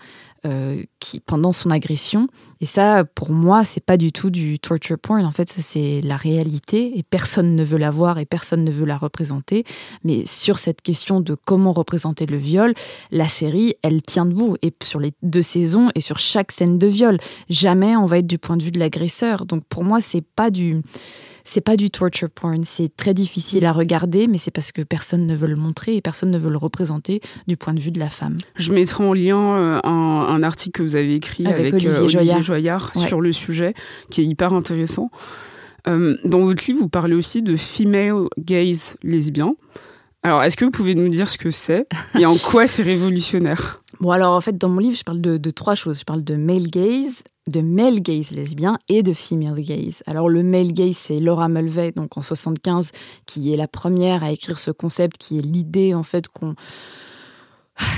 euh, 0.46 0.84
qui 1.00 1.20
pendant 1.20 1.52
son 1.52 1.72
agression. 1.72 2.28
Et 2.62 2.66
ça 2.66 3.04
pour 3.04 3.32
moi 3.32 3.64
c'est 3.64 3.84
pas 3.84 3.98
du 3.98 4.12
tout 4.12 4.30
du 4.30 4.60
torture 4.60 4.98
porn. 4.98 5.26
En 5.26 5.32
fait 5.32 5.50
ça 5.50 5.62
c'est 5.62 6.02
la 6.02 6.16
réalité 6.16 6.98
et 6.98 7.04
personne 7.04 7.56
ne 7.56 7.64
veut 7.64 7.78
la 7.78 7.90
voir 7.90 8.18
et 8.18 8.26
personne 8.26 8.64
ne 8.64 8.72
veut 8.72 8.86
la 8.86 8.98
représenter. 8.98 9.64
Mais 10.04 10.26
sur 10.26 10.60
cette 10.60 10.82
question 10.82 11.22
de 11.22 11.36
comment 11.36 11.72
représenter 11.72 12.26
le 12.26 12.38
viol 12.38 12.74
la 13.12 13.28
série 13.28 13.76
elle 13.82 14.02
tient 14.02 14.26
debout 14.26 14.58
et 14.62 14.74
sur 14.84 15.00
les 15.00 15.14
deux 15.24 15.42
saisons 15.42 15.90
et 15.96 16.02
sur 16.02 16.20
chaque 16.20 16.52
scène 16.52 16.78
de 16.78 16.88
viol. 16.88 17.20
Jamais 17.50 17.96
on 17.96 18.06
va 18.06 18.20
être 18.20 18.28
du 18.28 18.38
point 18.38 18.58
de 18.58 18.64
vue 18.64 18.72
de 18.72 18.80
l'agresseur. 18.80 19.46
Donc 19.46 19.64
pour 19.66 19.84
moi 19.84 20.02
c'est 20.02 20.24
pas 20.24 20.50
du 20.52 20.82
c'est 21.48 21.62
pas 21.62 21.78
du 21.78 21.90
torture 21.90 22.30
porn. 22.30 22.64
C'est 22.64 22.96
très 22.96 23.14
difficile 23.14 23.66
à 23.66 23.72
regarder, 23.72 24.28
mais 24.28 24.38
c'est 24.38 24.52
parce 24.52 24.72
que 24.72 24.82
personne 24.82 25.26
ne 25.26 25.36
veut 25.36 25.48
le 25.48 25.56
montrer 25.56 25.96
et 25.96 26.02
personne 26.02 26.30
ne 26.30 26.38
veut 26.38 26.50
le 26.50 26.58
représenter 26.58 27.22
du 27.48 27.56
point 27.56 27.74
de 27.74 27.80
vue 27.80 27.92
de 27.92 28.00
la 28.00 28.10
femme. 28.10 28.38
Je 28.56 28.72
mettrai 28.74 29.04
en 29.04 29.14
lien 29.14 29.38
euh, 29.38 29.80
un, 29.84 30.44
article 30.44 30.80
que 30.80 30.84
vous 30.84 30.96
avez 30.96 31.16
écrit 31.16 31.48
avec, 31.48 31.74
Olivier, 31.74 32.42
Joyard, 32.42 32.96
sur 32.96 33.22
le 33.22 33.32
sujet, 33.32 33.74
qui 34.10 34.22
est 34.22 34.26
hyper 34.26 34.54
intéressant. 34.54 35.10
dans 35.86 36.40
votre 36.42 36.66
livre, 36.68 36.80
vous 36.80 36.90
parlez 36.90 37.16
aussi 37.16 37.42
de 37.42 37.56
female 37.56 38.28
gaze 38.38 38.98
lesbien. 39.02 39.56
Alors, 40.24 40.44
est-ce 40.44 40.58
que 40.58 40.66
vous 40.66 40.72
pouvez 40.72 40.96
nous 40.96 41.08
dire 41.08 41.30
ce 41.30 41.38
que 41.38 41.52
c'est 41.52 41.88
et 42.20 42.26
en 42.26 42.36
quoi 42.50 42.68
c'est 42.68 42.84
révolutionnaire? 42.84 43.82
Bon, 44.02 44.12
alors 44.12 44.34
en 44.36 44.42
fait, 44.42 44.58
dans 44.58 44.70
mon 44.70 44.80
livre, 44.80 44.98
je 44.98 45.04
parle 45.04 45.22
de, 45.22 45.50
trois 45.50 45.76
choses. 45.76 46.00
Je 46.00 46.04
parle 46.04 46.24
de 46.24 46.36
male 46.36 46.68
gaze, 46.68 47.24
de 47.48 47.62
male 47.62 48.02
gaze 48.02 48.32
lesbien 48.32 48.78
et 48.90 49.04
de 49.04 49.14
female 49.14 49.62
gaze. 49.62 50.04
Alors 50.06 50.30
le 50.30 50.44
male 50.44 50.74
gaze, 50.74 50.98
c'est 50.98 51.18
Laura 51.18 51.50
Mulvey, 51.50 51.92
donc 51.92 52.18
en 52.18 52.22
75, 52.22 52.92
qui 53.26 53.54
est 53.54 53.58
la 53.58 53.68
première 53.68 54.24
à 54.24 54.32
écrire 54.32 54.60
ce 54.60 54.72
concept, 54.72 55.18
qui 55.18 55.38
est 55.38 55.42
l'idée 55.42 55.94
en 55.94 56.04
fait 56.04 56.28
qu'on 56.28 56.56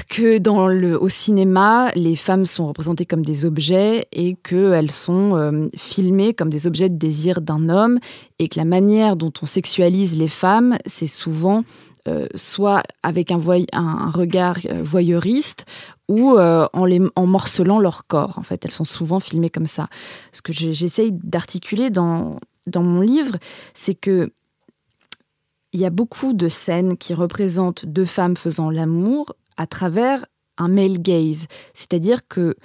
que 0.10 0.40
dans 0.40 0.68
le, 0.68 1.02
au 1.02 1.10
cinéma, 1.10 1.92
les 1.96 2.16
femmes 2.16 2.46
sont 2.46 2.68
représentées 2.68 3.06
comme 3.06 3.24
des 3.24 3.46
objets 3.46 4.08
et 4.12 4.36
qu'elles 4.36 4.92
sont 4.92 5.38
euh, 5.38 5.68
filmées 5.78 6.34
comme 6.34 6.50
des 6.50 6.68
objets 6.68 6.90
de 6.90 6.98
désir 6.98 7.42
d'un 7.42 7.70
homme 7.70 8.00
et 8.40 8.50
que 8.50 8.60
la 8.60 8.66
manière 8.66 9.16
dont 9.16 9.32
on 9.42 9.46
sexualise 9.46 10.18
les 10.18 10.28
femmes, 10.28 10.78
c'est 10.86 11.08
souvent 11.08 11.64
euh, 12.08 12.28
soit 12.34 12.84
avec 13.04 13.30
un, 13.32 13.38
regard 13.38 14.58
euh, 14.66 14.82
voyeuriste 14.82 15.66
ou 16.08 16.38
euh, 16.38 16.66
en, 16.74 17.28
morcelant 17.28 17.80
leur 17.80 18.08
corps. 18.08 18.38
En 18.38 18.44
fait, 18.44 18.64
elles 18.64 18.72
sont 18.72 18.86
souvent 18.86 19.20
filmées 19.20 19.50
comme 19.50 19.66
ça. 19.66 19.88
Ce 20.32 20.42
que 20.42 20.54
j'essaye 20.54 21.12
d'articuler 21.12 21.90
dans, 21.90 22.40
dans 22.68 22.84
mon 22.84 23.02
livre, 23.02 23.36
c'est 23.74 23.96
que 23.96 24.32
il 25.74 25.80
y 25.80 25.86
a 25.86 25.90
beaucoup 25.90 26.34
de 26.34 26.48
scènes 26.48 26.98
qui 26.98 27.14
représentent 27.14 27.86
deux 27.86 28.06
femmes 28.06 28.38
faisant 28.38 28.70
l'amour 28.70 29.36
à 29.58 29.68
travers 29.68 30.26
un 30.58 30.68
male 30.68 31.00
gaze, 31.00 31.48
c'est-à-dire 31.74 32.28
que 32.28 32.56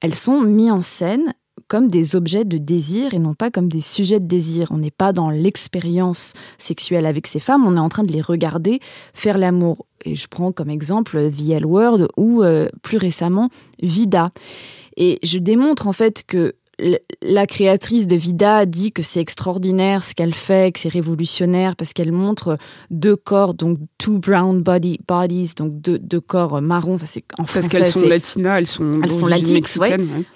elles 0.00 0.14
sont 0.14 0.40
mises 0.40 0.70
en 0.70 0.82
scène 0.82 1.34
comme 1.68 1.88
des 1.88 2.16
objets 2.16 2.44
de 2.44 2.58
désir 2.58 3.14
et 3.14 3.18
non 3.18 3.34
pas 3.34 3.50
comme 3.50 3.68
des 3.68 3.80
sujets 3.80 4.20
de 4.20 4.26
désir. 4.26 4.68
On 4.70 4.78
n'est 4.78 4.90
pas 4.90 5.12
dans 5.12 5.30
l'expérience 5.30 6.32
sexuelle 6.58 7.06
avec 7.06 7.26
ces 7.26 7.40
femmes, 7.40 7.66
on 7.66 7.76
est 7.76 7.80
en 7.80 7.88
train 7.88 8.04
de 8.04 8.12
les 8.12 8.20
regarder 8.20 8.80
faire 9.12 9.38
l'amour. 9.38 9.86
Et 10.04 10.16
je 10.16 10.28
prends 10.28 10.52
comme 10.52 10.70
exemple 10.70 11.30
The 11.30 11.50
L 11.50 11.66
Word 11.66 12.08
ou 12.16 12.42
euh, 12.42 12.68
plus 12.82 12.98
récemment 12.98 13.48
Vida. 13.82 14.32
Et 14.96 15.18
je 15.22 15.38
démontre 15.38 15.86
en 15.86 15.92
fait 15.92 16.24
que 16.26 16.54
la 17.22 17.46
créatrice 17.46 18.06
de 18.06 18.16
Vida 18.16 18.66
dit 18.66 18.92
que 18.92 19.02
c'est 19.02 19.20
extraordinaire 19.20 20.04
ce 20.04 20.14
qu'elle 20.14 20.34
fait, 20.34 20.72
que 20.72 20.80
c'est 20.80 20.88
révolutionnaire 20.88 21.76
parce 21.76 21.92
qu'elle 21.92 22.12
montre 22.12 22.58
deux 22.90 23.16
corps, 23.16 23.54
donc 23.54 23.78
two 23.98 24.18
brown 24.18 24.62
body, 24.62 24.98
bodies, 25.06 25.52
donc 25.56 25.80
deux, 25.80 25.98
deux 25.98 26.20
corps 26.20 26.60
marrons. 26.60 26.94
Enfin, 26.94 27.06
c'est 27.06 27.24
en 27.38 27.44
parce 27.44 27.68
qu'elles 27.68 27.86
sont 27.86 28.00
latinas, 28.02 28.58
elles 28.58 28.66
sont, 28.66 29.00
elles 29.02 29.10
sont. 29.10 29.28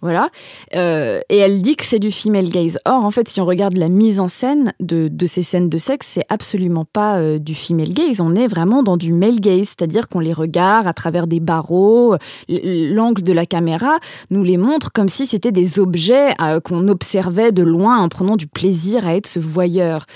Voilà. 0.01 0.31
Euh, 0.75 1.21
et 1.29 1.39
elle 1.39 1.63
dit 1.63 1.77
que 1.77 1.85
c'est 1.85 1.99
du 1.99 2.11
female 2.11 2.49
gaze. 2.49 2.79
Or, 2.85 3.05
en 3.05 3.11
fait, 3.11 3.29
si 3.29 3.41
on 3.41 3.47
regarde 3.47 3.77
la 3.77 3.89
mise 3.89 4.21
en 4.21 4.29
scène 4.29 4.73
de, 4.81 5.09
de 5.09 5.27
ces 5.27 5.43
scènes 5.43 5.69
de 5.69 5.79
sexe, 5.79 6.07
c'est 6.07 6.25
absolument 6.29 6.85
pas 6.85 7.19
euh, 7.19 7.39
du 7.39 7.55
female 7.55 7.93
gaze. 7.93 8.21
On 8.21 8.35
est 8.35 8.47
vraiment 8.47 8.83
dans 8.83 8.97
du 8.97 9.13
male 9.13 9.41
gaze, 9.41 9.69
c'est-à-dire 9.69 10.09
qu'on 10.09 10.21
les 10.21 10.33
regarde 10.33 10.87
à 10.87 10.93
travers 10.93 11.27
des 11.27 11.41
barreaux. 11.41 12.17
L'angle 12.49 13.23
de 13.23 13.33
la 13.33 13.47
caméra 13.47 13.99
nous 14.31 14.45
les 14.45 14.57
montre 14.57 14.93
comme 14.93 15.09
si 15.09 15.27
c'était 15.27 15.53
des 15.53 15.81
objets 15.81 16.28
euh, 16.41 16.61
qu'on 16.61 16.89
observait 16.89 17.53
de 17.53 17.63
loin 17.63 17.99
en 17.99 18.09
prenant 18.09 18.37
du 18.37 18.47
plaisir 18.47 19.07
à 19.07 19.15
être 19.15 19.27
ce 19.27 19.41
voyeur. 19.41 20.07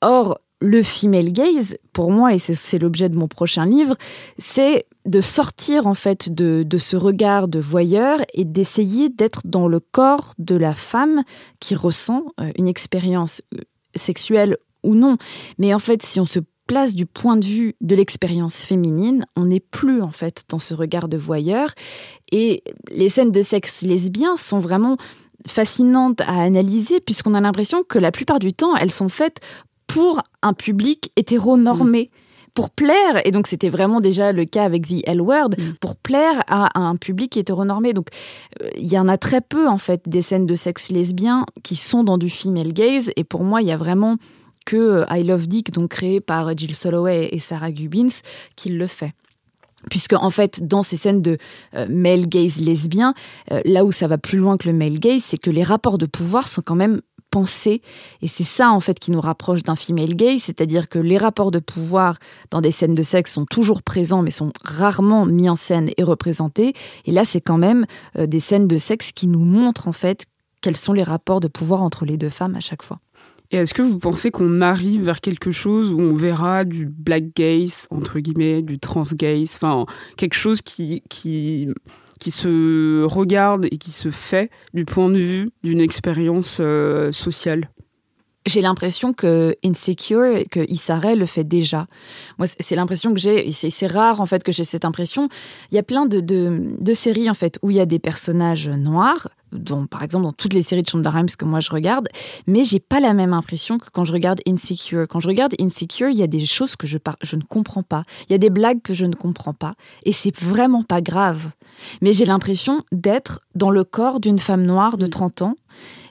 Or, 0.00 0.38
le 0.62 0.82
female 0.82 1.32
gaze, 1.32 1.76
pour 1.92 2.12
moi, 2.12 2.34
et 2.34 2.38
c'est 2.38 2.78
l'objet 2.78 3.08
de 3.08 3.18
mon 3.18 3.26
prochain 3.26 3.66
livre, 3.66 3.96
c'est 4.38 4.84
de 5.04 5.20
sortir 5.20 5.88
en 5.88 5.94
fait 5.94 6.32
de, 6.32 6.64
ce 6.78 6.96
regard 6.96 7.48
de 7.48 7.58
voyeur 7.58 8.20
et 8.34 8.44
d'essayer 8.44 9.08
d'être 9.08 9.40
dans 9.44 9.66
le 9.66 9.80
corps 9.80 10.34
de 10.38 10.54
la 10.54 10.74
femme 10.74 11.24
qui 11.58 11.74
ressent 11.74 12.26
euh, 12.40 12.52
une 12.56 12.68
expérience 12.68 13.42
euh, 13.54 13.58
sexuelle 13.96 14.56
ou 14.84 14.94
non. 14.94 15.16
Mais 15.58 15.74
en 15.74 15.80
fait, 15.80 16.02
si 16.04 16.20
on 16.20 16.24
se 16.24 16.38
place 16.68 16.94
du 16.94 17.06
point 17.06 17.36
de 17.36 17.44
vue 17.44 17.74
de 17.80 17.96
l'expérience 17.96 18.62
féminine, 18.64 19.26
on 19.36 19.46
n'est 19.46 19.60
plus 19.60 20.00
en 20.00 20.12
fait 20.12 20.44
dans 20.48 20.60
ce 20.60 20.74
regard 20.74 21.08
de 21.08 21.16
voyeur. 21.16 21.70
Et 22.30 22.62
les 22.90 23.08
scènes 23.08 23.32
de 23.32 23.42
sexe 23.42 23.82
lesbien 23.82 24.36
sont 24.36 24.60
vraiment 24.60 24.96
fascinantes 25.46 26.20
à 26.22 26.42
analyser 26.42 27.00
puisqu'on 27.00 27.34
a 27.34 27.40
l'impression 27.40 27.82
que 27.82 27.98
la 27.98 28.10
plupart 28.10 28.38
du 28.38 28.52
temps, 28.52 28.76
elles 28.76 28.90
sont 28.90 29.08
faites 29.08 29.40
pour 29.86 30.22
un 30.42 30.52
public 30.52 31.12
hétéronormé. 31.16 32.10
Mm. 32.12 32.16
Pour 32.54 32.68
plaire, 32.68 33.22
et 33.24 33.30
donc 33.30 33.46
c'était 33.46 33.70
vraiment 33.70 34.00
déjà 34.00 34.30
le 34.30 34.44
cas 34.44 34.64
avec 34.64 34.86
The 34.86 35.00
L 35.06 35.22
Word, 35.22 35.52
mm. 35.56 35.72
pour 35.80 35.96
plaire 35.96 36.42
à, 36.48 36.78
un 36.78 36.96
public 36.96 37.38
hétéronormé. 37.38 37.94
Donc 37.94 38.08
euh, 38.60 38.68
il 38.76 38.92
y 38.92 38.98
en 38.98 39.08
a 39.08 39.16
très 39.16 39.40
peu 39.40 39.66
en 39.66 39.78
fait 39.78 40.02
des 40.04 40.20
scènes 40.20 40.44
de 40.44 40.54
sexe 40.54 40.90
lesbien 40.90 41.46
qui 41.62 41.76
sont 41.76 42.04
dans 42.04 42.18
du 42.18 42.28
female 42.28 42.74
gaze, 42.74 43.10
et 43.16 43.24
pour 43.24 43.42
moi 43.42 43.62
il 43.62 43.68
y 43.68 43.72
a 43.72 43.78
vraiment 43.78 44.18
que 44.66 44.76
euh, 44.76 45.04
I 45.08 45.22
Love 45.22 45.48
Dick, 45.48 45.72
donc 45.72 45.92
créé 45.92 46.20
par 46.20 46.54
Jill 46.54 46.74
Soloway 46.74 47.30
et 47.32 47.38
Sarah 47.38 47.72
Gubbins, 47.72 48.20
qui 48.54 48.68
le 48.68 48.86
fait 48.86 49.14
puisque 49.90 50.14
en 50.14 50.30
fait 50.30 50.66
dans 50.66 50.82
ces 50.82 50.96
scènes 50.96 51.22
de 51.22 51.38
euh, 51.74 51.86
male 51.88 52.26
gaze 52.26 52.60
lesbien, 52.60 53.14
euh, 53.50 53.60
là 53.64 53.84
où 53.84 53.92
ça 53.92 54.06
va 54.06 54.18
plus 54.18 54.38
loin 54.38 54.56
que 54.56 54.68
le 54.68 54.74
male 54.74 54.98
gaze, 54.98 55.22
c'est 55.24 55.38
que 55.38 55.50
les 55.50 55.62
rapports 55.62 55.98
de 55.98 56.06
pouvoir 56.06 56.48
sont 56.48 56.62
quand 56.62 56.76
même 56.76 57.00
pensés. 57.30 57.80
Et 58.20 58.28
c'est 58.28 58.44
ça 58.44 58.70
en 58.70 58.80
fait 58.80 59.00
qui 59.00 59.10
nous 59.10 59.20
rapproche 59.20 59.62
d'un 59.62 59.74
female 59.74 60.14
gaze, 60.14 60.42
c'est-à-dire 60.42 60.88
que 60.88 60.98
les 60.98 61.18
rapports 61.18 61.50
de 61.50 61.58
pouvoir 61.58 62.18
dans 62.50 62.60
des 62.60 62.70
scènes 62.70 62.94
de 62.94 63.02
sexe 63.02 63.32
sont 63.32 63.46
toujours 63.46 63.82
présents 63.82 64.22
mais 64.22 64.30
sont 64.30 64.52
rarement 64.64 65.26
mis 65.26 65.48
en 65.48 65.56
scène 65.56 65.90
et 65.96 66.02
représentés. 66.04 66.74
Et 67.06 67.10
là 67.10 67.24
c'est 67.24 67.40
quand 67.40 67.58
même 67.58 67.86
euh, 68.18 68.26
des 68.26 68.40
scènes 68.40 68.68
de 68.68 68.76
sexe 68.76 69.12
qui 69.12 69.26
nous 69.26 69.44
montrent 69.44 69.88
en 69.88 69.92
fait 69.92 70.26
quels 70.60 70.76
sont 70.76 70.92
les 70.92 71.02
rapports 71.02 71.40
de 71.40 71.48
pouvoir 71.48 71.82
entre 71.82 72.04
les 72.04 72.16
deux 72.16 72.28
femmes 72.28 72.54
à 72.54 72.60
chaque 72.60 72.82
fois. 72.82 73.00
Et 73.52 73.58
est-ce 73.58 73.74
que 73.74 73.82
vous 73.82 73.98
pensez 73.98 74.30
qu'on 74.30 74.62
arrive 74.62 75.04
vers 75.04 75.20
quelque 75.20 75.50
chose 75.50 75.90
où 75.90 76.00
on 76.00 76.14
verra 76.14 76.64
du 76.64 76.86
black 76.86 77.36
gaze, 77.36 77.86
entre 77.90 78.18
guillemets, 78.18 78.62
du 78.62 78.78
trans 78.78 79.04
gaze, 79.12 79.52
enfin, 79.54 79.84
quelque 80.16 80.34
chose 80.34 80.62
qui, 80.62 81.02
qui, 81.10 81.68
qui 82.18 82.30
se 82.30 83.04
regarde 83.04 83.66
et 83.66 83.76
qui 83.76 83.90
se 83.90 84.10
fait 84.10 84.50
du 84.72 84.86
point 84.86 85.10
de 85.10 85.18
vue 85.18 85.50
d'une 85.62 85.82
expérience 85.82 86.58
euh, 86.60 87.12
sociale? 87.12 87.68
J'ai 88.46 88.62
l'impression 88.62 89.12
que 89.12 89.54
Insecure, 89.62 90.44
que 90.50 90.64
Issa 90.68 90.98
le 91.14 91.26
fait 91.26 91.44
déjà. 91.44 91.86
Moi, 92.38 92.48
c'est 92.58 92.74
l'impression 92.74 93.12
que 93.12 93.20
j'ai, 93.20 93.52
c'est 93.52 93.86
rare 93.86 94.20
en 94.20 94.26
fait 94.26 94.42
que 94.42 94.50
j'ai 94.50 94.64
cette 94.64 94.84
impression. 94.84 95.28
Il 95.70 95.76
y 95.76 95.78
a 95.78 95.84
plein 95.84 96.06
de, 96.06 96.20
de, 96.20 96.94
séries 96.94 97.30
en 97.30 97.34
fait 97.34 97.58
où 97.62 97.70
il 97.70 97.76
y 97.76 97.80
a 97.80 97.86
des 97.86 98.00
personnages 98.00 98.68
noirs, 98.68 99.28
par 99.90 100.02
exemple 100.02 100.24
dans 100.24 100.32
toutes 100.32 100.54
les 100.54 100.62
séries 100.62 100.82
de 100.82 100.88
Shonda 100.88 101.10
Rhimes 101.10 101.30
que 101.38 101.44
moi 101.44 101.60
je 101.60 101.70
regarde, 101.70 102.08
mais 102.46 102.64
j'ai 102.64 102.80
pas 102.80 103.00
la 103.00 103.14
même 103.14 103.32
impression 103.32 103.78
que 103.78 103.88
quand 103.92 104.04
je 104.04 104.12
regarde 104.12 104.40
Insecure. 104.46 105.06
Quand 105.08 105.20
je 105.20 105.28
regarde 105.28 105.54
Insecure, 105.60 106.08
il 106.08 106.16
y 106.16 106.22
a 106.22 106.26
des 106.26 106.46
choses 106.46 106.76
que 106.76 106.86
je, 106.86 106.98
je 107.22 107.36
ne 107.36 107.42
comprends 107.42 107.82
pas. 107.82 108.02
Il 108.28 108.32
y 108.32 108.34
a 108.34 108.38
des 108.38 108.50
blagues 108.50 108.82
que 108.82 108.94
je 108.94 109.06
ne 109.06 109.14
comprends 109.14 109.54
pas, 109.54 109.74
et 110.04 110.12
c'est 110.12 110.36
vraiment 110.36 110.82
pas 110.82 111.00
grave. 111.00 111.50
Mais 112.00 112.12
j'ai 112.12 112.24
l'impression 112.24 112.82
d'être 112.92 113.40
dans 113.54 113.70
le 113.70 113.84
corps 113.84 114.20
d'une 114.20 114.38
femme 114.38 114.62
noire 114.62 114.98
de 114.98 115.06
30 115.06 115.42
ans 115.42 115.56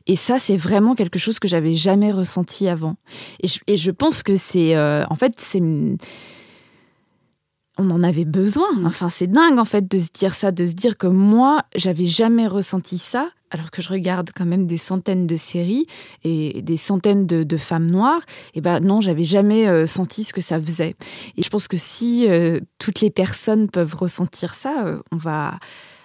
et 0.07 0.15
ça, 0.15 0.39
c'est 0.39 0.55
vraiment 0.55 0.95
quelque 0.95 1.19
chose 1.19 1.39
que 1.39 1.47
j'avais 1.47 1.75
jamais 1.75 2.11
ressenti 2.11 2.67
avant. 2.67 2.95
Et 3.67 3.77
je, 3.77 3.91
pense 3.91 4.23
que 4.23 4.35
c'est, 4.35 4.75
euh, 4.75 5.05
en 5.09 5.15
fait, 5.15 5.35
c'est 5.37 5.61
on 7.77 7.89
en 7.89 8.03
avait 8.03 8.25
besoin. 8.25 8.67
Enfin, 8.85 9.09
c'est 9.09 9.27
dingue 9.27 9.57
en 9.57 9.65
fait 9.65 9.89
de 9.89 9.97
se 9.97 10.09
dire 10.13 10.35
ça, 10.35 10.51
de 10.51 10.65
se 10.65 10.73
dire 10.73 10.97
que 10.97 11.07
moi, 11.07 11.63
j'avais 11.75 12.05
jamais 12.05 12.47
ressenti 12.47 12.97
ça, 12.97 13.29
alors 13.49 13.71
que 13.71 13.81
je 13.81 13.89
regarde 13.89 14.31
quand 14.35 14.45
même 14.45 14.67
des 14.67 14.77
centaines 14.77 15.25
de 15.25 15.35
séries 15.35 15.87
et 16.23 16.61
des 16.61 16.77
centaines 16.77 17.25
de, 17.25 17.57
femmes 17.57 17.89
noires. 17.89 18.21
Et 18.53 18.61
ben 18.61 18.79
non, 18.79 19.01
j'avais 19.01 19.23
jamais 19.23 19.67
euh, 19.67 19.85
senti 19.85 20.23
ce 20.23 20.33
que 20.33 20.41
ça 20.41 20.61
faisait. 20.61 20.95
Et 21.37 21.43
je 21.43 21.49
pense 21.49 21.67
que 21.67 21.77
si 21.77 22.27
euh, 22.27 22.59
toutes 22.77 23.01
les 23.01 23.09
personnes 23.09 23.69
peuvent 23.69 23.95
ressentir 23.95 24.55
ça, 24.55 24.99
on 25.11 25.17
va 25.17 25.59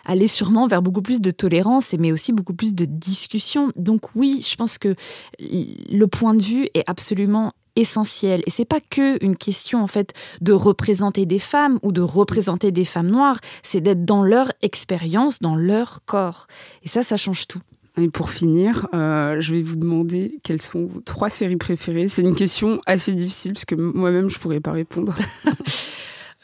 aller 0.06 0.28
sûrement 0.28 0.66
vers 0.66 0.82
beaucoup 0.82 1.02
plus 1.02 1.20
de 1.20 1.30
tolérance, 1.30 1.94
mais 1.98 2.12
aussi 2.12 2.32
beaucoup 2.32 2.54
plus 2.54 2.74
de 2.74 2.84
discussion. 2.84 3.72
Donc 3.76 4.14
oui, 4.14 4.40
je 4.48 4.54
pense 4.54 4.78
que 4.78 4.94
le 5.40 6.06
point 6.06 6.34
de 6.34 6.42
vue 6.42 6.68
est 6.74 6.84
absolument 6.86 7.52
essentiel. 7.76 8.42
Et 8.46 8.50
c'est 8.50 8.64
pas 8.64 8.80
que 8.80 9.22
une 9.24 9.36
question 9.36 9.82
en 9.82 9.86
fait 9.86 10.12
de 10.40 10.52
représenter 10.52 11.26
des 11.26 11.38
femmes 11.38 11.78
ou 11.82 11.92
de 11.92 12.00
représenter 12.00 12.72
des 12.72 12.84
femmes 12.84 13.08
noires, 13.08 13.38
c'est 13.62 13.80
d'être 13.80 14.04
dans 14.04 14.22
leur 14.22 14.52
expérience, 14.62 15.38
dans 15.38 15.56
leur 15.56 16.00
corps. 16.04 16.46
Et 16.82 16.88
ça, 16.88 17.02
ça 17.02 17.16
change 17.16 17.46
tout. 17.46 17.60
Et 17.98 18.10
pour 18.10 18.30
finir, 18.30 18.88
euh, 18.94 19.40
je 19.40 19.54
vais 19.54 19.62
vous 19.62 19.76
demander 19.76 20.38
quelles 20.42 20.60
sont 20.60 20.86
vos 20.86 21.00
trois 21.00 21.30
séries 21.30 21.56
préférées. 21.56 22.08
C'est 22.08 22.22
une 22.22 22.34
question 22.34 22.80
assez 22.84 23.14
difficile 23.14 23.54
parce 23.54 23.64
que 23.64 23.74
moi-même 23.74 24.28
je 24.28 24.38
pourrais 24.38 24.60
pas 24.60 24.72
répondre. 24.72 25.14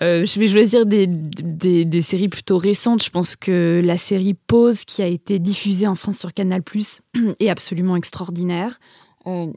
Euh, 0.00 0.24
je 0.24 0.40
vais 0.40 0.48
choisir 0.48 0.84
des, 0.84 1.06
des, 1.06 2.02
séries 2.02 2.30
plutôt 2.30 2.58
récentes. 2.58 3.04
Je 3.04 3.10
pense 3.10 3.36
que 3.36 3.80
la 3.84 3.96
série 3.96 4.34
Pause, 4.34 4.84
qui 4.84 5.00
a 5.00 5.06
été 5.06 5.38
diffusée 5.38 5.86
en 5.86 5.94
France 5.94 6.18
sur 6.18 6.32
Canal+, 6.32 6.62
est 7.38 7.48
absolument 7.48 7.94
extraordinaire. 7.94 8.80
Euh, 9.26 9.52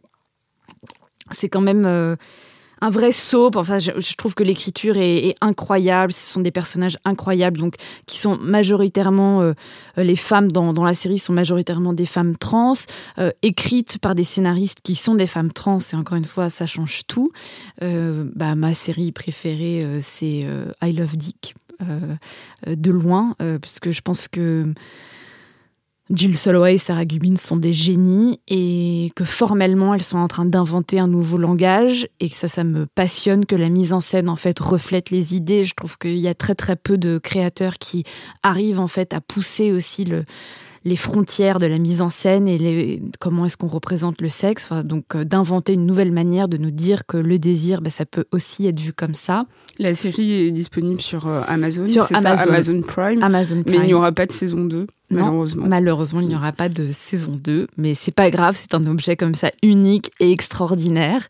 c'est 1.32 1.50
quand 1.50 1.62
même 1.62 2.18
un 2.82 2.90
vrai 2.90 3.12
soap. 3.12 3.56
Enfin, 3.56 3.78
je, 3.80 4.16
trouve 4.16 4.36
que 4.36 4.44
l'écriture 4.44 4.98
est, 4.98 5.36
incroyable. 5.42 6.14
Ce 6.14 6.32
sont 6.32 6.42
des 6.42 6.52
personnages 6.52 6.98
incroyables, 7.06 7.58
donc 7.58 7.76
qui 8.06 8.18
sont 8.18 8.38
majoritairement 8.38 9.42
euh, 9.42 9.54
les 9.98 10.16
femmes 10.16 10.52
dans, 10.52 10.72
la 10.84 10.94
série 10.94 11.18
sont 11.18 11.34
majoritairement 11.34 11.94
des 11.94 12.06
femmes 12.06 12.38
trans, 12.38 12.74
euh, 13.18 13.32
écrites 13.42 13.98
par 14.00 14.16
des 14.16 14.24
scénaristes 14.24 14.80
qui 14.84 14.96
sont 14.96 15.16
des 15.16 15.28
femmes 15.28 15.52
trans. 15.52 15.80
Et 15.92 15.96
encore 15.96 16.18
une 16.18 16.26
fois, 16.26 16.50
ça 16.50 16.66
change 16.66 17.02
tout. 17.08 17.32
Euh, 17.82 18.26
bah, 18.36 18.56
ma 18.56 18.74
série 18.74 19.12
préférée, 19.12 20.00
c'est 20.02 20.46
I 20.82 20.94
Love 20.94 21.18
Dick. 21.18 21.56
de 22.66 22.92
loin, 22.92 23.36
parce 23.38 23.80
que 23.80 23.92
je 23.92 24.02
pense 24.02 24.28
que 24.28 24.74
Jill 26.14 26.38
Soloway 26.38 26.76
et 26.76 26.78
Sarah 26.78 27.06
Gubin 27.06 27.36
sont 27.36 27.58
des 27.58 27.74
génies 27.74 28.40
et 28.48 29.12
que 29.16 29.24
formellement 29.24 29.96
elles 29.96 30.04
sont 30.04 30.20
en 30.20 30.28
train 30.28 30.46
d'inventer 30.46 31.00
un 31.00 31.08
nouveau 31.08 31.38
langage 31.38 32.08
et 32.20 32.30
que 32.30 32.36
ça, 32.36 32.48
ça 32.48 32.64
me 32.64 32.86
passionne 32.94 33.46
que 33.48 33.56
la 33.56 33.70
mise 33.70 33.92
en 33.92 34.02
scène 34.02 34.30
en 34.30 34.36
fait 34.36 34.60
reflète 34.60 35.10
les 35.10 35.36
idées. 35.36 35.64
Je 35.64 35.74
trouve 35.74 35.98
qu'il 35.98 36.20
y 36.20 36.28
a 36.28 36.36
très 36.36 36.54
très 36.54 36.76
peu 36.76 37.00
de 37.00 37.18
créateurs 37.18 37.80
qui 37.80 38.04
arrivent 38.44 38.80
en 38.80 38.88
fait 38.88 39.16
à 39.16 39.22
pousser 39.22 39.72
aussi 39.72 40.06
le, 40.06 40.26
les 40.86 40.96
frontières 40.96 41.58
de 41.58 41.66
la 41.66 41.80
mise 41.80 42.04
en 42.04 42.12
scène 42.12 42.48
et 42.48 42.60
les, 42.60 43.02
comment 43.20 43.48
est-ce 43.48 43.58
qu'on 43.58 43.68
représente 43.68 44.22
le 44.22 44.30
sexe. 44.30 44.70
donc 44.84 45.16
euh, 45.16 45.24
d'inventer 45.24 45.74
une 45.74 45.88
nouvelle 45.88 46.12
manière 46.12 46.48
de 46.48 46.58
nous 46.58 46.70
dire 46.70 47.08
que 47.08 47.18
le 47.18 47.40
désir, 47.40 47.82
ben, 47.82 47.90
ça 47.90 48.06
peut 48.06 48.26
aussi 48.32 48.68
être 48.68 48.80
vu 48.80 48.94
comme 48.94 49.16
ça. 49.16 49.48
La 49.80 49.96
série 49.96 50.32
est 50.34 50.52
disponible 50.52 51.02
sur 51.02 51.28
euh, 51.28 51.42
Amazon, 51.48 51.88
sur 51.88 52.06
Amazon. 52.16 52.52
Amazon 52.52 52.82
Prime, 52.82 53.24
Amazon 53.24 53.64
Prime. 53.64 53.80
mais 53.80 53.86
il 53.86 53.88
n'y 53.88 53.94
aura 53.96 54.12
pas 54.12 54.28
de 54.28 54.32
saison 54.32 54.64
2 54.64 54.86
malheureusement. 55.10 55.66
malheureusement, 55.68 56.22
il 56.22 56.28
n'y 56.28 56.36
aura 56.36 56.52
pas 56.52 56.70
de 56.70 56.92
saison 56.92 57.40
2, 57.42 57.68
mais 57.78 57.94
c'est 57.94 58.12
pas 58.12 58.30
grave, 58.30 58.56
c'est 58.58 58.74
un 58.74 58.86
objet 58.86 59.16
comme 59.16 59.36
ça 59.36 59.52
unique 59.62 60.12
et 60.20 60.32
extraordinaire. 60.32 61.28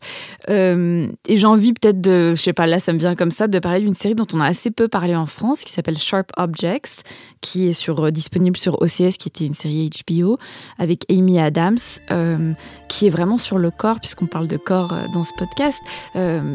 Euh, 0.48 1.06
et 1.28 1.36
j'ai 1.36 1.46
envie 1.46 1.72
peut-être 1.72 2.00
de, 2.00 2.34
je 2.34 2.42
sais 2.42 2.52
pas, 2.52 2.66
là 2.66 2.78
ça 2.78 2.92
me 2.92 2.98
vient 2.98 3.14
comme 3.14 3.30
ça, 3.30 3.48
de 3.48 3.58
parler 3.58 3.80
d'une 3.80 3.94
série 3.94 4.14
dont 4.14 4.26
on 4.32 4.40
a 4.40 4.46
assez 4.46 4.70
peu 4.70 4.88
parlé 4.88 5.14
en 5.14 5.26
France, 5.26 5.62
qui 5.64 5.72
s'appelle 5.72 5.98
Sharp 5.98 6.32
Objects, 6.36 7.02
qui 7.40 7.68
est 7.68 7.72
sur, 7.72 8.06
euh, 8.06 8.10
disponible 8.10 8.56
sur 8.56 8.80
OCS, 8.80 9.16
qui 9.18 9.28
était 9.28 9.46
une 9.46 9.54
série 9.54 9.90
HBO, 10.08 10.38
avec 10.78 11.04
Amy 11.10 11.38
Adams, 11.38 11.76
euh, 12.10 12.52
qui 12.88 13.06
est 13.06 13.10
vraiment 13.10 13.38
sur 13.38 13.58
le 13.58 13.70
corps, 13.70 14.00
puisqu'on 14.00 14.26
parle 14.26 14.46
de 14.46 14.56
corps 14.56 14.94
dans 15.12 15.24
ce 15.24 15.32
podcast, 15.36 15.80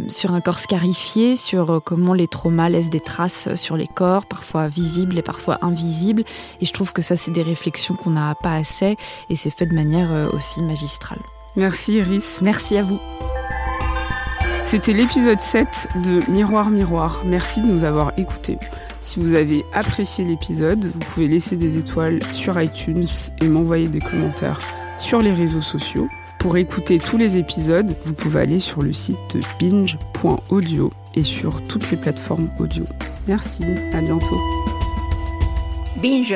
sur 0.09 0.33
un 0.33 0.41
corps 0.41 0.59
scarifié, 0.59 1.35
sur 1.35 1.81
comment 1.83 2.13
les 2.13 2.27
traumas 2.27 2.69
laissent 2.69 2.89
des 2.89 2.99
traces 2.99 3.53
sur 3.55 3.77
les 3.77 3.87
corps, 3.87 4.25
parfois 4.25 4.67
visibles 4.67 5.17
et 5.17 5.21
parfois 5.21 5.59
invisibles. 5.61 6.23
Et 6.61 6.65
je 6.65 6.73
trouve 6.73 6.93
que 6.93 7.01
ça, 7.01 7.10
c'est 7.15 7.31
des 7.31 7.41
réflexions 7.41 7.95
qu'on 7.95 8.11
n'a 8.11 8.35
pas 8.35 8.55
assez 8.55 8.97
et 9.29 9.35
c'est 9.35 9.49
fait 9.49 9.65
de 9.65 9.73
manière 9.73 10.11
euh, 10.11 10.29
aussi 10.31 10.61
magistrale. 10.61 11.21
Merci 11.55 11.95
Iris. 11.95 12.41
Merci 12.41 12.77
à 12.77 12.83
vous. 12.83 12.99
C'était 14.63 14.93
l'épisode 14.93 15.39
7 15.39 15.89
de 16.05 16.31
Miroir 16.31 16.69
Miroir. 16.69 17.23
Merci 17.25 17.61
de 17.61 17.67
nous 17.67 17.83
avoir 17.83 18.13
écoutés. 18.17 18.57
Si 19.01 19.19
vous 19.19 19.33
avez 19.33 19.65
apprécié 19.73 20.23
l'épisode, 20.23 20.85
vous 20.85 20.99
pouvez 20.99 21.27
laisser 21.27 21.57
des 21.57 21.77
étoiles 21.77 22.19
sur 22.31 22.61
iTunes 22.61 23.07
et 23.41 23.49
m'envoyer 23.49 23.87
des 23.87 23.99
commentaires 23.99 24.59
sur 24.97 25.21
les 25.21 25.33
réseaux 25.33 25.61
sociaux. 25.61 26.07
Pour 26.39 26.57
écouter 26.57 26.99
tous 26.99 27.17
les 27.17 27.37
épisodes, 27.37 27.95
vous 28.05 28.13
pouvez 28.13 28.41
aller 28.41 28.59
sur 28.59 28.81
le 28.81 28.93
site 28.93 29.17
de 29.35 29.41
binge.audio 29.59 30.91
et 31.15 31.23
sur 31.23 31.61
toutes 31.63 31.89
les 31.91 31.97
plateformes 31.97 32.49
audio. 32.59 32.85
Merci, 33.27 33.65
à 33.93 34.01
bientôt. 34.01 34.39
Binge. 36.01 36.35